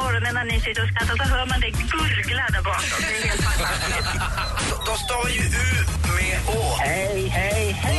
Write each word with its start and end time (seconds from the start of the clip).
morgonen 0.00 0.34
när 0.38 0.44
ni 0.44 0.56
sitter 0.60 0.82
och 0.84 0.90
skrattar 0.92 1.16
så 1.20 1.24
hör 1.34 1.46
man 1.52 1.60
det 1.64 1.70
gurgla 1.92 2.44
där 2.54 2.62
bakom. 2.68 3.00
Det 3.00 3.14
är 3.18 3.22
helt 3.28 3.42
fantastiskt. 3.48 4.12
De 4.86 4.92
stavar 5.04 5.30
ju 5.38 5.44
U 5.66 5.68
med 6.16 6.36
Å. 6.56 6.60
Hej, 6.80 7.28
hej, 7.38 7.72
hej. 7.84 7.98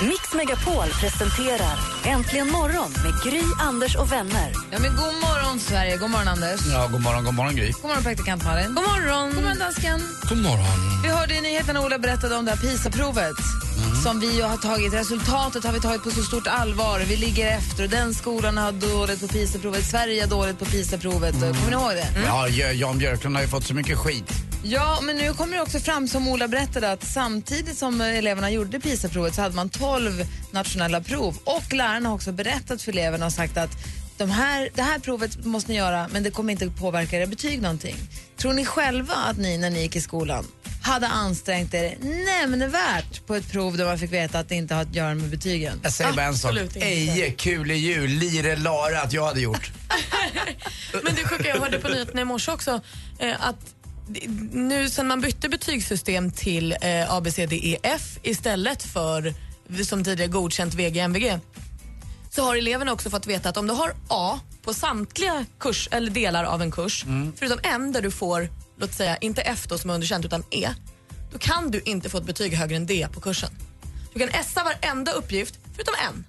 Mix 0.00 0.34
Megapol 0.34 0.88
presenterar 1.00 1.76
Äntligen 2.04 2.50
morgon 2.50 2.90
med 3.04 3.12
Gry, 3.24 3.42
Anders 3.60 3.96
och 3.96 4.12
vänner. 4.12 4.52
Ja, 4.72 4.78
men 4.78 4.90
god 4.96 5.14
morgon, 5.26 5.60
Sverige. 5.60 5.96
God 5.96 6.10
morgon, 6.10 6.28
Anders. 6.28 6.60
Ja, 6.72 6.88
god 6.92 7.00
morgon, 7.00 7.24
god 7.24 7.34
morgon 7.34 7.56
Gry. 7.56 7.70
God 7.70 7.82
morgon, 7.82 8.02
praktikant 8.02 8.44
Malin. 8.44 8.74
God 8.74 8.84
morgon. 8.84 9.34
God 9.34 9.42
morgon, 9.42 9.58
dansken. 9.58 10.00
God 10.28 10.38
morgon. 10.38 11.02
Vi 11.02 11.08
hörde 11.08 11.34
i 11.34 11.40
nyheterna 11.40 11.63
Ola 11.70 11.98
berättade 11.98 12.36
om 12.36 12.44
det 12.44 12.50
här 12.50 12.58
PISA-provet. 12.58 13.36
Som 14.02 14.20
vi 14.20 14.40
har 14.40 14.56
tagit, 14.56 14.94
resultatet 14.94 15.64
har 15.64 15.72
vi 15.72 15.80
tagit 15.80 16.02
på 16.02 16.10
så 16.10 16.22
stort 16.22 16.46
allvar. 16.46 17.00
Vi 17.08 17.16
ligger 17.16 17.46
efter 17.46 17.84
och 17.84 17.90
den 17.90 18.14
skolan 18.14 18.56
har 18.56 18.72
dåligt 18.72 19.20
på 19.20 19.28
PISA-provet. 19.28 19.84
Sverige 19.84 20.22
har 20.22 20.28
dåligt 20.28 20.58
på 20.58 20.64
PISA-provet. 20.64 21.32
Kommer 21.32 21.66
ni 21.66 21.72
ihåg 21.72 21.90
det? 21.90 22.08
Ja, 22.26 22.48
Jan 22.72 22.98
Björklund 22.98 23.36
har 23.36 23.42
ju 23.42 23.48
fått 23.48 23.64
så 23.64 23.74
mycket 23.74 23.98
skit. 23.98 24.30
Ja, 24.62 24.98
men 25.02 25.16
nu 25.16 25.32
kommer 25.32 25.56
det 25.56 25.62
också 25.62 25.78
fram 25.78 26.08
som 26.08 26.28
Ola 26.28 26.48
berättade 26.48 26.92
att 26.92 27.04
samtidigt 27.04 27.78
som 27.78 28.00
eleverna 28.00 28.50
gjorde 28.50 28.80
PISA-provet 28.80 29.34
så 29.34 29.42
hade 29.42 29.54
man 29.54 29.68
12 29.68 30.24
nationella 30.50 31.00
prov 31.00 31.38
och 31.44 31.72
lärarna 31.72 32.08
har 32.08 32.16
också 32.16 32.32
berättat 32.32 32.82
för 32.82 32.92
eleverna 32.92 33.26
och 33.26 33.32
sagt 33.32 33.56
att 33.56 33.70
de 34.16 34.30
här, 34.30 34.70
det 34.74 34.82
här 34.82 34.98
provet 34.98 35.44
måste 35.44 35.72
ni 35.72 35.78
göra 35.78 36.08
men 36.12 36.22
det 36.22 36.30
kommer 36.30 36.52
inte 36.52 36.70
påverka 36.70 37.16
era 37.16 37.26
betyg 37.26 37.62
någonting. 37.62 37.96
Tror 38.36 38.52
ni 38.52 38.64
själva 38.64 39.14
att 39.14 39.36
ni 39.36 39.58
när 39.58 39.70
ni 39.70 39.82
gick 39.82 39.96
i 39.96 40.00
skolan 40.00 40.44
hade 40.84 41.08
ansträngt 41.08 41.74
er 41.74 41.96
nämnvärt 42.00 43.26
på 43.26 43.34
ett 43.34 43.52
prov 43.52 43.76
där 43.76 43.84
man 43.84 43.98
fick 43.98 44.12
veta 44.12 44.38
att 44.38 44.48
det 44.48 44.54
inte 44.54 44.74
har 44.74 44.82
att 44.82 44.94
göra 44.94 45.14
med 45.14 45.30
betygen? 45.30 45.80
Jag 45.82 45.92
säger 45.92 46.12
bara 46.12 46.26
en 46.26 46.38
sak. 46.38 46.50
Absolut 46.50 46.76
inte. 46.76 46.88
Eje, 46.88 47.30
kul 47.30 47.70
i 47.70 47.74
jul, 47.74 48.10
lire, 48.10 48.56
lara 48.56 49.00
att 49.00 49.12
jag 49.12 49.24
hade 49.26 49.40
gjort. 49.40 49.72
Men 51.02 51.14
det 51.14 51.24
sjuka, 51.24 51.48
jag 51.48 51.60
hörde 51.60 51.78
på 51.78 51.88
nyheterna 51.88 52.20
i 52.20 52.24
morse 52.24 52.52
också 52.52 52.80
eh, 53.18 53.34
att 53.40 53.56
nu 54.52 54.90
sen 54.90 55.06
man 55.06 55.20
bytte 55.20 55.48
betygssystem 55.48 56.30
till 56.30 56.72
eh, 56.72 57.14
A, 57.14 57.20
B, 57.20 57.30
C, 57.32 57.46
D, 57.46 57.60
E, 57.62 57.78
F 57.82 58.18
istället 58.22 58.82
för 58.82 59.34
som 59.84 60.04
tidigare 60.04 60.30
godkänt 60.30 60.74
VG, 60.74 61.00
MVG 61.00 61.38
så 62.30 62.42
har 62.42 62.56
eleverna 62.56 62.92
också 62.92 63.10
fått 63.10 63.26
veta 63.26 63.48
att 63.48 63.56
om 63.56 63.66
du 63.66 63.74
har 63.74 63.94
A 64.08 64.40
på 64.62 64.74
samtliga 64.74 65.44
kurs 65.58 65.88
eller 65.90 66.10
delar 66.10 66.44
av 66.44 66.62
en 66.62 66.70
kurs 66.70 67.04
förutom 67.36 67.58
en 67.62 67.92
där 67.92 68.02
du 68.02 68.10
får, 68.10 68.48
låt 68.86 68.94
säga, 68.94 69.16
inte 69.16 69.42
F 69.42 69.64
då 69.68 69.78
som 69.78 69.90
är 69.90 69.94
underkänt 69.94 70.24
utan 70.24 70.44
E 70.50 70.68
då 71.32 71.38
kan 71.38 71.70
du 71.70 71.80
inte 71.84 72.08
få 72.10 72.18
ett 72.18 72.24
betyg 72.24 72.52
högre 72.54 72.76
än 72.76 72.86
D 72.86 73.08
på 73.12 73.20
kursen. 73.20 73.50
Du 74.12 74.20
kan 74.20 74.28
essa 74.28 74.64
varenda 74.64 75.12
uppgift 75.12 75.54
förutom 75.74 75.94
en. 76.08 76.24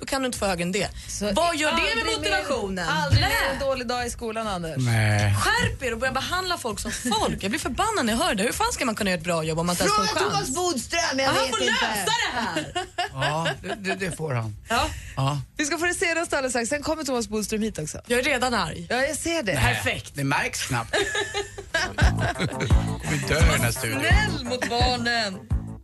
Då 0.00 0.06
kan 0.06 0.22
du 0.22 0.26
inte 0.26 0.38
få 0.38 0.46
högre 0.46 0.62
än 0.62 0.72
D. 0.72 0.88
Så 1.08 1.32
Vad 1.32 1.56
gör 1.56 1.68
det 1.70 1.74
aldrig 1.76 1.96
med 1.96 2.06
mer- 2.06 2.16
motivationen? 2.16 2.88
Aldrig 2.88 3.18
Blä! 3.20 3.28
mer 3.28 3.52
en 3.54 3.58
dålig 3.58 3.86
dag 3.86 4.06
i 4.06 4.10
skolan, 4.10 4.46
Anders. 4.48 4.76
Nej. 4.78 5.34
Skärp 5.34 5.82
er 5.82 5.92
och 5.92 5.98
börja 5.98 6.12
behandla 6.12 6.58
folk 6.58 6.80
som 6.80 6.92
folk. 6.92 7.42
Jag 7.42 7.50
blir 7.50 7.60
förbannad 7.60 8.06
när 8.06 8.12
jag 8.12 8.20
hör 8.20 8.34
det. 8.34 8.42
Hur 8.42 8.52
fan 8.52 8.72
ska 8.72 8.84
man 8.84 8.94
kunna 8.94 9.10
göra 9.10 9.18
ett 9.18 9.24
bra 9.24 9.44
jobb 9.44 9.58
om 9.58 9.66
man 9.66 9.72
inte 9.74 9.82
ens 9.84 9.94
får 9.96 10.02
en 10.26 10.30
chans? 10.32 10.54
Bodström, 10.54 11.00
jag 11.18 11.20
Ja, 11.20 11.26
han 11.26 11.48
får 11.48 11.58
lösa 11.64 12.04
det 12.04 12.40
här! 12.40 12.84
Ja, 13.14 13.48
det, 13.78 13.94
det, 13.94 14.16
får 14.16 14.34
han. 14.34 14.56
Ja, 14.68 14.88
Ja. 15.16 15.40
Vi 15.56 15.64
ska 15.64 15.78
få 15.78 15.86
det 15.86 15.94
senaste 15.94 16.36
alldeles 16.36 16.52
strax. 16.52 16.68
Sen 16.68 16.82
kommer 16.82 17.04
Thomas 17.04 17.28
Bodström 17.28 17.62
hit 17.62 17.78
också. 17.78 18.00
jag 18.06 18.18
är 18.18 18.22
redan 18.22 18.54
arg. 18.54 18.86
Ja, 18.90 18.96
jag 19.02 19.16
ser 19.16 19.42
det. 19.42 19.52
Perfekt. 19.56 20.10
Det 20.14 20.24
märks 20.24 20.66
knappt. 20.66 20.94
kommer 21.86 23.28
dö 23.28 23.38
i 23.38 23.52
den 23.52 23.60
här 23.60 23.70
studion. 23.72 24.00
Snäll 24.00 24.44
mot 24.44 24.68
barnen. 24.68 25.38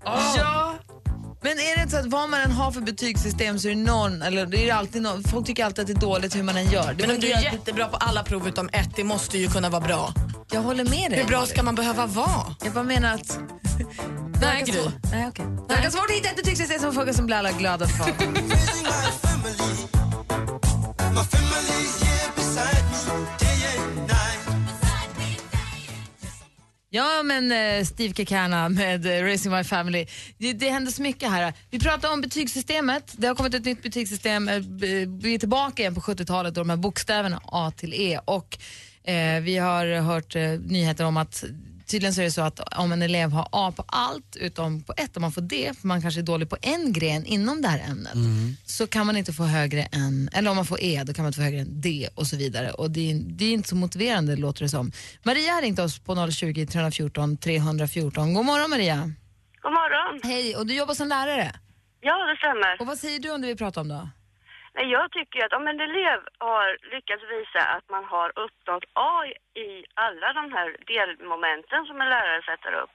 Ja. 0.05 0.75
Men 1.43 1.53
är 1.53 1.77
det 1.77 1.83
inte 1.83 1.91
så 1.97 2.01
att 2.01 2.07
vad 2.07 2.31
man 2.31 2.41
än 2.41 2.51
har 2.53 2.73
för 2.73 2.81
betygssystem 2.81 3.59
så 3.59 3.69
är 3.69 3.75
det 3.75 3.81
någon, 3.81 4.23
eller 4.23 4.47
det 4.47 4.71
är 4.71 4.75
alltid 4.75 5.03
någon, 5.03 5.25
folk 5.25 5.47
tycker 5.47 5.65
alltid 5.65 5.81
att 5.83 5.87
det 5.87 5.93
är 5.93 6.01
dåligt 6.01 6.37
hur 6.37 6.43
man 6.43 6.57
än 6.57 6.71
gör. 6.71 6.95
Det 6.95 7.07
Men 7.07 7.17
om 7.17 7.21
du 7.21 7.31
är 7.31 7.37
att- 7.37 7.43
jättebra 7.45 7.89
på 7.89 7.97
alla 7.97 8.23
prov 8.23 8.49
utom 8.49 8.69
ett, 8.73 8.89
det 8.97 9.05
måste 9.05 9.39
ju 9.39 9.49
kunna 9.49 9.69
vara 9.71 9.81
bra. 9.81 10.13
Jag 10.53 10.61
håller 10.63 10.85
med 10.85 11.11
dig. 11.11 11.19
Hur 11.21 11.27
bra 11.29 11.47
ska 11.47 11.63
man 11.63 11.75
behöva 11.75 12.07
vara? 12.07 12.55
Jag 12.65 12.73
bara 12.73 12.85
menar 12.85 13.15
att... 13.15 13.39
Nej, 14.41 14.65
Gry. 14.67 14.81
Nej, 15.13 15.27
okej. 15.29 15.47
Det 15.69 15.75
verkar 15.75 15.91
svårt 15.91 16.05
att 16.11 16.17
hitta 16.17 16.29
ett 16.29 16.37
betygssystem 16.37 16.81
som 16.81 16.93
funkar 16.93 17.13
som 17.13 17.27
blir 17.27 17.37
alla 17.37 17.53
glada 17.53 17.87
för. 17.89 18.13
Ja, 26.91 27.23
men 27.23 27.53
eh, 27.53 27.85
Steve 27.85 28.15
Kekana 28.15 28.69
med 28.69 29.07
eh, 29.07 29.25
Racing 29.25 29.57
My 29.57 29.65
Family. 29.65 30.07
Det, 30.39 30.53
det 30.53 30.71
händer 30.71 30.93
så 30.93 31.03
mycket 31.03 31.31
här. 31.31 31.53
Vi 31.71 31.79
pratar 31.79 32.13
om 32.13 32.21
betygssystemet. 32.21 33.15
Det 33.17 33.27
har 33.27 33.35
kommit 33.35 33.55
ett 33.55 33.65
nytt 33.65 33.83
betygssystem. 33.83 34.49
Eh, 34.49 34.59
Vi 35.07 35.35
är 35.35 35.39
tillbaka 35.39 35.83
igen 35.83 35.95
på 35.95 36.01
70-talet 36.01 36.57
och 36.57 36.65
de 36.67 36.71
här 36.71 36.77
bokstäverna 36.77 37.41
A 37.45 37.73
till 37.77 37.95
E. 37.95 38.21
Och 38.25 38.59
eh, 39.05 39.41
vi 39.41 39.57
har 39.59 39.87
hört 40.01 40.37
eh, 40.37 40.43
nyheter 40.51 41.05
om 41.05 41.17
att 41.17 41.45
tydligen 41.89 42.15
så 42.15 42.21
är 42.21 42.25
det 42.25 42.31
så 42.31 42.43
att 42.43 42.79
om 42.79 42.93
en 42.93 43.03
elev 43.03 43.31
har 43.31 43.49
A 43.53 43.73
på 43.77 43.85
allt 43.87 44.37
utom 44.37 44.83
på 44.83 44.93
ett, 44.97 45.17
om 45.17 45.21
man 45.21 45.33
får 45.33 45.41
D, 45.41 45.73
för 45.81 45.87
man 45.87 46.03
kanske 46.03 46.21
är 46.21 46.23
dålig 46.23 46.51
på 46.51 46.57
en 46.63 46.93
gren 46.93 47.25
inom 47.27 47.63
det 47.63 47.69
här 47.69 47.91
ämnet, 47.91 48.13
så 48.67 48.87
kan 48.87 49.07
man 49.07 49.17
inte 49.17 49.33
få 49.33 49.45
högre 49.45 49.83
än, 49.83 50.31
eller 50.33 50.51
om 50.51 50.57
man 50.57 50.67
får 50.67 50.81
E, 50.81 51.03
då 51.07 51.15
kan 51.15 51.23
man 51.23 51.29
inte 51.29 51.37
få 51.37 51.43
högre 51.43 51.61
än 51.61 51.81
D 51.81 52.09
och 52.15 52.27
så 52.27 52.37
vidare. 52.37 52.71
Och 52.71 52.91
det 52.91 53.11
är, 53.11 53.15
det 53.15 53.45
är 53.45 53.53
inte 53.53 53.69
så 53.69 53.77
motiverande 53.77 54.37
låter 54.37 54.63
det 54.63 54.69
som. 54.69 54.93
Maria 55.23 55.53
har 55.53 55.63
ringt 55.63 55.79
oss 55.79 55.99
på 55.99 56.31
020 56.31 56.67
314 56.67 57.37
314. 57.37 58.35
God 58.35 58.45
morgon 58.45 58.71
Maria. 58.71 59.13
God 59.63 59.73
morgon. 59.73 60.21
Hej, 60.23 60.57
och 60.57 60.67
du 60.67 60.75
jobbar 60.75 60.95
som 60.95 61.09
lärare. 61.09 61.53
Ja, 62.01 62.27
det 62.27 62.37
stämmer. 62.37 62.81
Och 62.81 62.87
vad 62.87 62.99
säger 62.99 63.19
du 63.19 63.31
om 63.31 63.41
det 63.41 63.47
vi 63.47 63.57
pratar 63.57 63.81
om 63.81 63.89
då? 63.89 64.09
Nej, 64.79 64.87
Jag 64.99 65.07
tycker 65.17 65.39
att 65.45 65.55
om 65.59 65.67
en 65.73 65.81
elev 65.89 66.19
har 66.51 66.67
lyckats 66.95 67.23
visa 67.35 67.61
att 67.77 67.87
man 67.95 68.05
har 68.15 68.29
uppnått 68.45 68.85
A 69.13 69.15
i 69.67 69.71
alla 70.07 70.29
de 70.39 70.45
här 70.57 70.69
delmomenten 70.95 71.81
som 71.89 71.97
en 72.03 72.11
lärare 72.15 72.43
sätter 72.51 72.73
upp, 72.83 72.95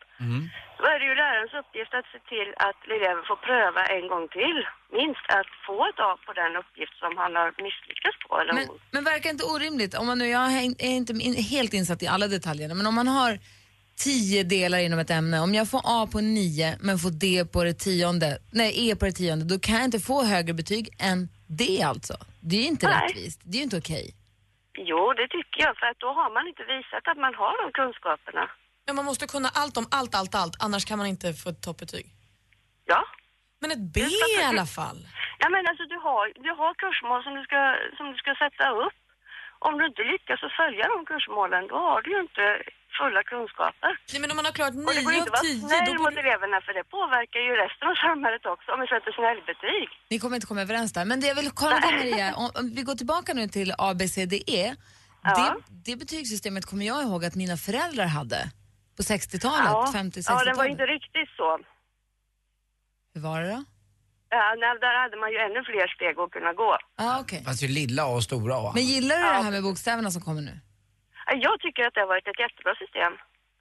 då 0.80 0.84
är 0.94 0.98
det 1.00 1.06
ju 1.12 1.16
lärarens 1.24 1.54
uppgift 1.62 1.94
att 2.00 2.08
se 2.14 2.20
till 2.34 2.50
att 2.68 2.80
eleven 2.96 3.24
får 3.30 3.40
pröva 3.48 3.82
en 3.98 4.06
gång 4.14 4.26
till, 4.40 4.58
minst 5.00 5.26
att 5.40 5.50
få 5.68 5.78
ett 5.90 6.00
A 6.10 6.12
på 6.26 6.32
den 6.42 6.52
uppgift 6.62 6.96
som 7.04 7.12
han 7.22 7.32
har 7.40 7.50
misslyckats 7.66 8.18
på. 8.26 8.32
Eller 8.42 8.54
Men, 8.54 8.68
men 8.96 9.04
verkar 9.12 9.30
inte 9.36 9.46
orimligt, 9.54 9.94
om 10.00 10.06
man 10.10 10.18
nu, 10.22 10.28
jag 10.38 10.46
är 10.54 10.94
inte 11.02 11.14
in- 11.28 11.44
helt 11.56 11.74
insatt 11.80 12.02
i 12.06 12.08
alla 12.14 12.28
detaljerna, 12.38 12.74
men 12.80 12.88
om 12.92 12.96
man 13.02 13.08
har 13.08 13.32
tio 14.08 14.44
delar 14.44 14.80
inom 14.80 15.00
ett 15.00 15.10
ämne, 15.10 15.40
om 15.40 15.54
jag 15.54 15.70
får 15.72 15.82
A 15.84 16.08
på 16.12 16.20
nio 16.22 16.78
men 16.82 16.96
får 17.04 17.12
D 17.24 17.46
på 17.54 17.64
det 17.64 17.74
tionde, 17.74 18.38
nej 18.52 18.70
E 18.90 18.96
på 19.00 19.06
det 19.06 19.12
tionde, 19.12 19.46
då 19.46 19.60
kan 19.60 19.76
jag 19.76 19.84
inte 19.84 20.00
få 20.00 20.24
högre 20.24 20.54
betyg 20.54 20.90
än 21.00 21.30
D 21.60 21.82
alltså. 21.92 22.16
Det 22.48 22.56
är 22.56 22.62
ju 22.62 22.68
inte 22.76 22.88
Nej. 22.88 22.96
rättvist, 23.08 23.40
det 23.44 23.56
är 23.58 23.60
ju 23.60 23.68
inte 23.70 23.78
okej. 23.78 24.06
Jo, 24.90 25.14
det 25.20 25.28
tycker 25.36 25.60
jag, 25.66 25.78
för 25.80 25.86
att 25.86 26.00
då 26.00 26.10
har 26.20 26.30
man 26.38 26.48
inte 26.48 26.64
visat 26.64 27.08
att 27.12 27.18
man 27.26 27.36
har 27.42 27.56
de 27.64 27.72
kunskaperna. 27.80 28.50
Ja, 28.86 28.94
man 28.94 29.06
måste 29.06 29.28
kunna 29.28 29.50
allt 29.62 29.78
om 29.78 29.88
allt, 29.92 30.16
allt, 30.20 30.36
allt. 30.42 30.56
Annars 30.66 30.86
kan 30.86 30.98
man 30.98 31.08
inte 31.08 31.34
få 31.34 31.50
ett 31.50 31.62
toppbetyg. 31.68 32.06
Ja. 32.86 33.02
Men 33.62 33.72
ett 33.72 33.86
B 33.96 34.00
i 34.40 34.44
alla 34.52 34.66
fall. 34.78 35.00
Ja, 35.42 35.48
men 35.50 35.68
alltså 35.70 35.84
du 35.94 35.98
har, 36.08 36.24
du 36.46 36.52
har 36.62 36.72
kursmål 36.84 37.24
som 37.24 37.34
du, 37.38 37.44
ska, 37.44 37.60
som 37.98 38.06
du 38.12 38.18
ska 38.24 38.32
sätta 38.44 38.66
upp. 38.86 39.00
Om 39.68 39.74
du 39.78 39.84
inte 39.92 40.04
lyckas 40.14 40.44
att 40.44 40.58
följa 40.62 40.84
de 40.94 41.06
kursmålen, 41.12 41.68
då 41.68 41.76
har 41.88 42.02
du 42.02 42.10
ju 42.16 42.20
inte 42.28 42.46
fulla 43.00 43.22
kunskaper. 43.34 43.92
Nej, 44.12 44.20
men 44.22 44.30
om 44.32 44.38
man 44.40 44.46
har 44.50 44.56
klarat 44.60 44.74
Och 44.88 44.94
det 44.98 45.04
går 45.08 45.12
nio 45.12 45.20
inte 45.22 45.32
att 45.32 45.44
vara 45.44 45.70
snäll 45.70 45.98
mot 46.04 46.18
eleverna 46.24 46.58
för 46.66 46.74
det 46.80 46.84
påverkar 46.98 47.40
ju 47.48 47.52
resten 47.64 47.86
av 47.92 47.96
samhället 48.08 48.44
också 48.54 48.68
om 48.74 48.80
vi 48.84 48.88
sätter 48.94 49.12
snällbetyg. 49.20 49.88
Ni 50.12 50.16
kommer 50.22 50.36
inte 50.40 50.48
komma 50.52 50.62
överens 50.68 50.90
där. 50.98 51.06
Men 51.12 51.18
det 51.22 51.28
jag 51.32 51.36
vill 51.42 51.52
kolla 51.64 51.78
på 51.86 51.92
Maria, 51.92 52.28
om, 52.42 52.50
om 52.60 52.66
vi 52.78 52.82
går 52.90 52.96
tillbaka 53.02 53.30
nu 53.40 53.44
till 53.48 53.70
A, 53.78 53.88
B, 54.00 54.08
C, 54.08 54.26
D, 54.26 54.36
E. 54.48 54.76
Ja. 55.24 55.32
Det, 55.40 55.92
det 55.92 55.96
betygssystemet 56.04 56.64
kommer 56.70 56.86
jag 56.86 57.00
ihåg 57.06 57.22
att 57.26 57.36
mina 57.36 57.58
föräldrar 57.68 58.06
hade 58.06 58.42
på 58.98 59.02
60-talet, 59.04 59.72
Ja, 59.72 59.92
50-60-talet. 59.96 60.26
ja, 60.28 60.44
den 60.50 60.58
var 60.58 60.66
inte 60.66 60.86
riktigt 60.86 61.30
så. 61.38 61.60
Hur 63.14 63.22
var 63.22 63.42
det 63.42 63.50
då? 63.50 63.64
Ja, 64.30 64.56
nej, 64.58 64.80
där 64.86 65.02
hade 65.04 65.18
man 65.18 65.32
ju 65.32 65.38
ännu 65.38 65.64
fler 65.64 65.88
steg 65.96 66.20
att 66.20 66.32
kunna 66.32 66.54
gå. 66.54 66.78
Ah, 66.98 67.20
okay. 67.22 67.40
Det 67.40 67.46
fanns 67.46 67.64
ju 67.64 67.68
lilla 67.68 68.04
A 68.04 68.08
och 68.08 68.24
stora 68.24 68.56
A. 68.56 68.72
Men 68.76 68.84
gillar 68.84 69.16
du 69.18 69.22
Ja. 69.22 69.28
det 69.38 69.44
här 69.44 69.52
med 69.52 69.64
bokstäverna 69.64 70.12
som 70.12 70.22
kommer 70.22 70.42
nu? 70.42 70.60
Jag 71.48 71.60
tycker 71.60 71.82
att 71.86 71.94
det 71.94 72.04
har 72.06 72.08
varit 72.08 72.28
ett 72.28 72.40
jättebra 72.46 72.76
system. 72.76 73.14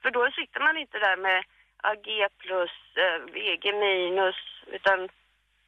För 0.03 0.11
då 0.11 0.23
sitter 0.39 0.61
man 0.67 0.77
inte 0.77 0.99
där 0.99 1.17
med 1.27 1.39
AG 1.91 2.09
plus, 2.43 2.75
eh, 3.03 3.19
VG 3.35 3.65
minus, 3.85 4.41
utan 4.77 4.99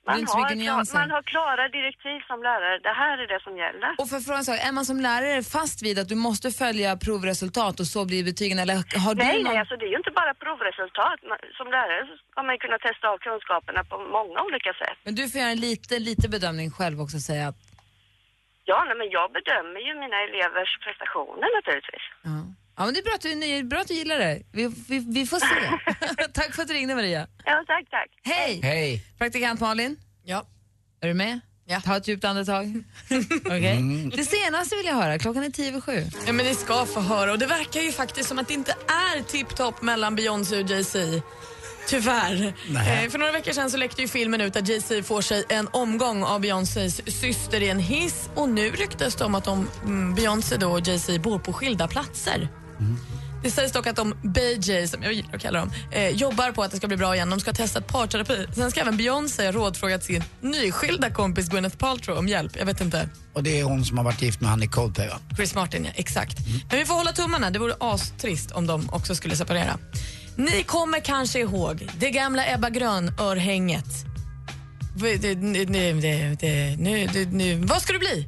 Man 0.06 0.26
har, 0.26 0.49
klar, 0.49 0.94
man 1.00 1.11
har 1.11 1.23
klara 1.23 1.69
direktiv 1.69 2.19
som 2.31 2.43
lärare. 2.43 2.79
Det 2.88 2.94
här 3.02 3.19
är 3.19 3.26
det 3.35 3.41
som 3.46 3.55
gäller. 3.64 3.91
Och 4.00 4.08
för 4.12 4.20
frågan 4.26 4.44
så, 4.44 4.52
är 4.69 4.73
man 4.73 4.85
som 4.91 5.00
lärare 5.00 5.43
fast 5.43 5.79
vid 5.87 5.96
att 5.99 6.08
du 6.08 6.14
måste 6.29 6.50
följa 6.50 6.96
provresultat 6.96 7.81
och 7.81 7.88
så 7.94 8.00
blir 8.11 8.25
betygen 8.25 8.58
eller 8.58 8.75
har 9.05 9.14
du 9.14 9.23
Nej, 9.25 9.35
någon... 9.35 9.52
nej, 9.52 9.58
alltså 9.62 9.76
det 9.76 9.85
är 9.88 9.93
ju 9.94 10.00
inte 10.02 10.14
bara 10.20 10.35
provresultat. 10.35 11.19
Som 11.58 11.67
lärare 11.76 12.02
ska 12.31 12.43
man 12.43 12.55
ju 12.55 12.58
kunna 12.64 12.79
testa 12.79 13.05
av 13.12 13.19
kunskaperna 13.19 13.85
på 13.85 13.97
många 13.99 14.38
olika 14.49 14.73
sätt. 14.82 14.97
Men 15.06 15.14
du 15.14 15.23
får 15.31 15.40
göra 15.40 15.50
en 15.50 15.61
lite, 15.69 15.99
lite 15.99 16.26
bedömning 16.29 16.70
själv 16.70 16.97
också 17.00 17.17
och 17.17 17.26
säga 17.31 17.49
att 17.49 17.61
Ja, 18.70 18.84
nej, 18.88 18.96
men 19.00 19.08
jag 19.16 19.26
bedömer 19.38 19.81
ju 19.87 19.93
mina 20.05 20.16
elevers 20.26 20.72
prestationer 20.84 21.49
naturligtvis. 21.58 22.06
ja. 22.31 22.38
Ja, 22.76 22.84
men 22.84 22.94
det 22.94 23.00
är 23.00 23.05
bra 23.05 23.14
att 23.14 23.20
du, 23.20 23.34
det 23.34 23.46
är 23.46 23.62
bra 23.62 23.81
att 23.81 23.88
du 23.88 23.94
gillar 23.94 24.19
det. 24.19 24.43
Vi, 24.52 24.66
vi, 24.88 24.99
vi 25.14 25.26
får 25.26 25.38
se. 25.38 26.26
tack 26.34 26.55
för 26.55 26.62
att 26.62 26.69
du 26.69 26.75
ringde 26.75 26.94
Maria. 26.94 27.26
Ja, 27.44 27.64
tack, 27.66 27.90
tack. 27.90 28.11
Hej! 28.25 28.61
Hej. 28.62 29.02
Praktikant 29.19 29.61
Malin, 29.61 29.96
Ja. 30.25 30.44
är 31.00 31.08
du 31.08 31.14
med? 31.14 31.40
Ja. 31.66 31.81
Ta 31.81 31.96
ett 31.96 32.08
djupt 32.08 32.25
andetag. 32.25 32.64
Okej. 33.46 33.76
Mm. 33.76 34.11
Det 34.11 34.25
senaste 34.25 34.76
vill 34.76 34.87
jag 34.87 34.94
höra. 34.94 35.19
Klockan 35.19 35.44
är 35.44 35.50
tio 35.50 35.69
över 35.69 35.81
sju. 35.81 36.02
Ja, 36.26 36.32
men 36.32 36.46
ni 36.46 36.55
ska 36.55 36.87
få 36.87 37.00
höra 37.00 37.32
och 37.32 37.38
det 37.38 37.46
verkar 37.46 37.81
ju 37.81 37.93
faktiskt 37.93 38.28
som 38.28 38.38
att 38.38 38.49
det 38.49 38.55
inte 38.55 38.72
är 39.12 39.22
tipptopp 39.22 39.82
mellan 39.82 40.16
Beyoncé 40.16 40.62
och 40.62 40.70
Jay-Z. 40.70 40.99
Tyvärr. 41.88 42.54
Eh, 42.69 43.10
för 43.10 43.19
några 43.19 43.32
veckor 43.32 43.52
sedan 43.52 43.70
så 43.70 43.76
läckte 43.76 44.02
ju 44.02 44.08
filmen 44.08 44.40
ut 44.40 44.56
att 44.56 44.69
Jay-Z 44.69 45.02
får 45.02 45.22
sig 45.22 45.44
en 45.48 45.69
omgång 45.72 46.25
av 46.25 46.40
Beyoncés 46.40 47.20
syster 47.20 47.62
i 47.62 47.70
en 47.70 47.78
hiss 47.78 48.28
och 48.34 48.48
nu 48.48 48.70
ryktas 48.70 49.14
det 49.14 49.25
om 49.25 49.34
att 49.34 49.44
de, 49.44 49.69
mm, 49.84 50.14
Beyoncé 50.14 50.56
då 50.56 50.70
och 50.70 50.81
Jay-Z 50.88 51.19
bor 51.19 51.38
på 51.38 51.52
skilda 51.52 51.88
platser. 51.88 52.48
Det 53.44 53.50
sägs 53.50 53.72
dock 53.72 53.86
att 53.86 53.96
de 53.96 54.14
BJ, 54.22 54.86
som 54.86 55.02
jag 55.02 55.12
gillar 55.12 55.34
att 55.34 55.40
kalla 55.40 55.58
dem, 55.58 55.72
eh, 55.90 56.08
jobbar 56.08 56.52
på 56.52 56.62
att 56.62 56.70
det 56.70 56.76
ska 56.76 56.86
bli 56.86 56.96
bra 56.96 57.14
igen. 57.14 57.31
De 57.31 57.40
ska 57.40 57.52
testa 57.52 57.78
ett 57.78 57.87
parterapi. 57.87 58.46
Sen 58.54 58.70
ska 58.70 58.80
även 58.80 58.96
Beyoncé 58.96 59.44
ha 59.44 59.52
rådfrågat 59.52 60.04
sin 60.04 60.25
nyskilda 60.40 61.10
kompis 61.10 61.48
Gwyneth 61.48 61.76
Paltrow 61.76 62.19
om 62.19 62.28
hjälp. 62.28 62.56
Jag 62.56 62.66
vet 62.66 62.80
inte. 62.80 63.08
Och 63.32 63.42
det 63.42 63.60
är 63.60 63.64
hon 63.64 63.84
som 63.84 63.98
har 63.98 64.04
varit 64.04 64.22
gift 64.22 64.40
med 64.40 64.50
han 64.50 64.62
i 64.62 64.69
Coldplay 64.69 65.08
va? 65.08 65.19
Chris 65.37 65.54
Martin, 65.54 65.84
ja. 65.84 65.90
Exakt. 65.94 66.38
Men 66.70 66.78
vi 66.78 66.84
får 66.84 66.94
hålla 66.94 67.12
tummarna. 67.12 67.50
Det 67.50 67.58
vore 67.58 67.75
astrist 67.80 68.50
om 68.50 68.66
de 68.66 68.90
också 68.90 69.14
skulle 69.14 69.37
separera. 69.37 69.78
Ni 70.36 70.62
kommer 70.62 71.00
kanske 71.00 71.38
ihåg 71.40 71.88
det 71.98 72.10
gamla 72.10 72.52
Ebba 72.54 72.70
Grön-örhänget. 72.70 73.86
V- 74.96 75.16
det- 75.16 75.34
det- 75.34 75.64
det- 75.64 75.92
det- 75.92 76.36
det- 76.40 76.76
Nu, 76.78 77.06
det- 77.12 77.32
nu, 77.32 77.54
vad 77.54 77.82
ska 77.82 77.92
du 77.92 77.98
bli? 77.98 78.26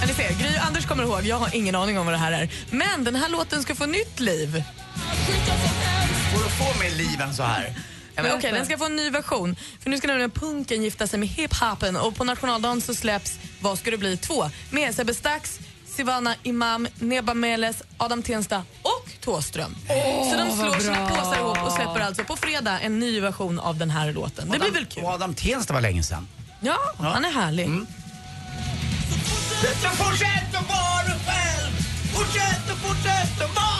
Ja, 0.00 0.06
ni 0.06 0.12
ser, 0.14 0.32
Gry 0.42 0.58
och 0.58 0.64
Anders 0.66 0.86
kommer 0.86 1.02
ihåg. 1.02 1.22
Jag 1.26 1.36
har 1.36 1.54
ingen 1.56 1.74
aning 1.74 1.98
om 1.98 2.06
vad 2.06 2.14
det 2.14 2.18
här 2.18 2.32
är. 2.32 2.48
Men 2.70 3.04
den 3.04 3.14
här 3.16 3.28
låten 3.28 3.62
ska 3.62 3.74
få 3.74 3.86
nytt 3.86 4.20
liv. 4.20 4.64
Går 6.34 6.44
att 6.46 6.52
få 6.52 6.78
mer 6.84 6.90
liv 6.90 7.20
än 7.20 7.34
så 7.34 7.42
här? 7.42 7.74
Okej, 8.18 8.52
den 8.52 8.66
ska 8.66 8.78
få 8.78 8.86
en 8.86 8.96
ny 8.96 9.10
version. 9.10 9.56
För 9.82 9.90
nu 9.90 9.98
ska 9.98 10.06
nämligen 10.06 10.30
punken 10.30 10.82
gifta 10.82 11.06
sig 11.06 11.18
med 11.18 11.28
hiphopen 11.28 11.96
och 11.96 12.14
på 12.16 12.24
nationaldagen 12.24 12.80
så 12.80 12.94
släpps 12.94 13.38
Vad 13.60 13.78
ska 13.78 13.90
det 13.90 13.98
bli 13.98 14.16
2 14.16 14.50
med 14.70 14.94
Sebbe 14.94 15.14
Stax, 15.14 15.58
Sivana 15.86 16.34
Imam, 16.42 16.88
Neba 16.98 17.34
Meles, 17.34 17.82
Adam 17.96 18.22
Tensta 18.22 18.62
och 18.82 19.10
Thåström. 19.20 19.76
så 20.30 20.36
de 20.38 20.56
slår 20.56 20.80
sina 20.80 21.08
påsar 21.08 21.38
ihop 21.38 21.58
och 21.66 21.72
släpper 21.72 22.00
alltså 22.00 22.24
på 22.24 22.36
fredag 22.36 22.80
en 22.80 22.98
ny 22.98 23.20
version 23.20 23.58
av 23.58 23.76
den 23.78 23.90
här 23.90 24.12
låten. 24.12 24.50
Det 24.50 24.58
blir 24.58 24.70
väl 24.70 24.86
kul? 24.86 25.04
Och 25.04 25.10
Adam 25.10 25.34
Tensta 25.34 25.74
var 25.74 25.80
länge 25.80 26.02
sedan. 26.02 26.28
Ja, 26.60 26.78
han 26.98 27.24
är 27.24 27.30
härlig. 27.30 27.68
Så 29.82 29.88
fortsätt 29.88 30.54
att 30.54 30.68
vara 30.68 31.02
du 31.04 31.10
själv! 31.10 31.72
Fortsätt 32.14 32.70
och 32.72 32.78
fortsätt 32.78 33.42
att 33.42 33.56
vara 33.56 33.75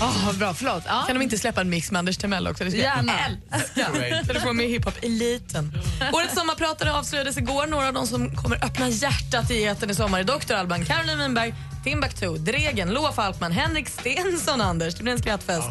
vad 0.00 0.38
bra. 0.38 0.54
Förlåt. 0.54 0.82
Ja. 0.86 1.04
Kan 1.06 1.16
de 1.16 1.22
inte 1.22 1.38
släppa 1.38 1.60
en 1.60 1.70
mix 1.70 1.90
med 1.90 1.98
Anders 1.98 2.16
Timell 2.16 2.46
också? 2.48 2.64
Det 2.64 2.70
skulle 2.70 2.84
jag 2.84 2.96
Gärna. 2.96 3.12
älska. 3.26 4.24
För 4.26 4.34
att 4.34 4.42
få 4.42 4.52
med 4.52 4.66
hiphop-eliten. 4.66 5.72
Årets 6.12 6.34
sommarpratare 6.34 6.92
avslöjades 6.92 7.36
igår. 7.38 7.66
Några 7.66 7.88
av 7.88 7.94
de 7.94 8.06
som 8.06 8.36
kommer 8.36 8.64
öppna 8.64 8.88
hjärtat 8.88 9.50
i 9.50 9.64
etern 9.64 9.90
i 9.90 9.94
sommar 9.94 10.20
är 10.20 10.24
Dr. 10.24 10.52
Alban, 10.54 10.84
Caroline 10.84 11.18
Winberg, 11.18 11.54
Timbuktu, 11.84 12.36
Dregen, 12.38 12.90
Loa 12.90 13.12
Falkman, 13.12 13.52
Henrik 13.52 13.88
Stensson, 13.88 14.60
Anders. 14.60 14.94
Det 14.94 15.02
blir 15.02 15.12
en 15.12 15.18
skrattfest. 15.18 15.68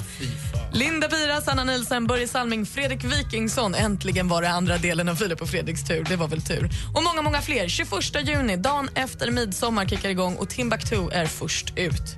Linda 0.74 1.08
Pira, 1.08 1.42
Sanna 1.42 1.64
Nilsen, 1.64 2.08
Börje 2.08 2.28
Salming, 2.28 2.66
Fredrik 2.66 3.04
Wikingsson. 3.04 3.76
Äntligen 3.76 4.28
var 4.28 4.42
det 4.42 4.50
andra 4.50 4.78
delen 4.78 5.10
av 5.10 5.16
Filip 5.16 5.42
och 5.42 5.50
Fredriks 5.50 5.84
tur. 5.88 6.04
Det 6.10 6.16
var 6.16 6.28
väl 6.28 6.42
tur. 6.42 6.70
Och 6.96 7.04
många, 7.04 7.22
många 7.22 7.42
fler. 7.42 7.68
21 7.68 8.28
juni, 8.28 8.58
dagen 8.58 8.90
efter 8.96 9.32
midsommar, 9.32 9.86
kickar 9.86 10.10
igång 10.10 10.36
och 10.36 10.50
Timbuktu 10.50 11.10
är 11.12 11.26
först 11.26 11.74
ut. 11.76 12.16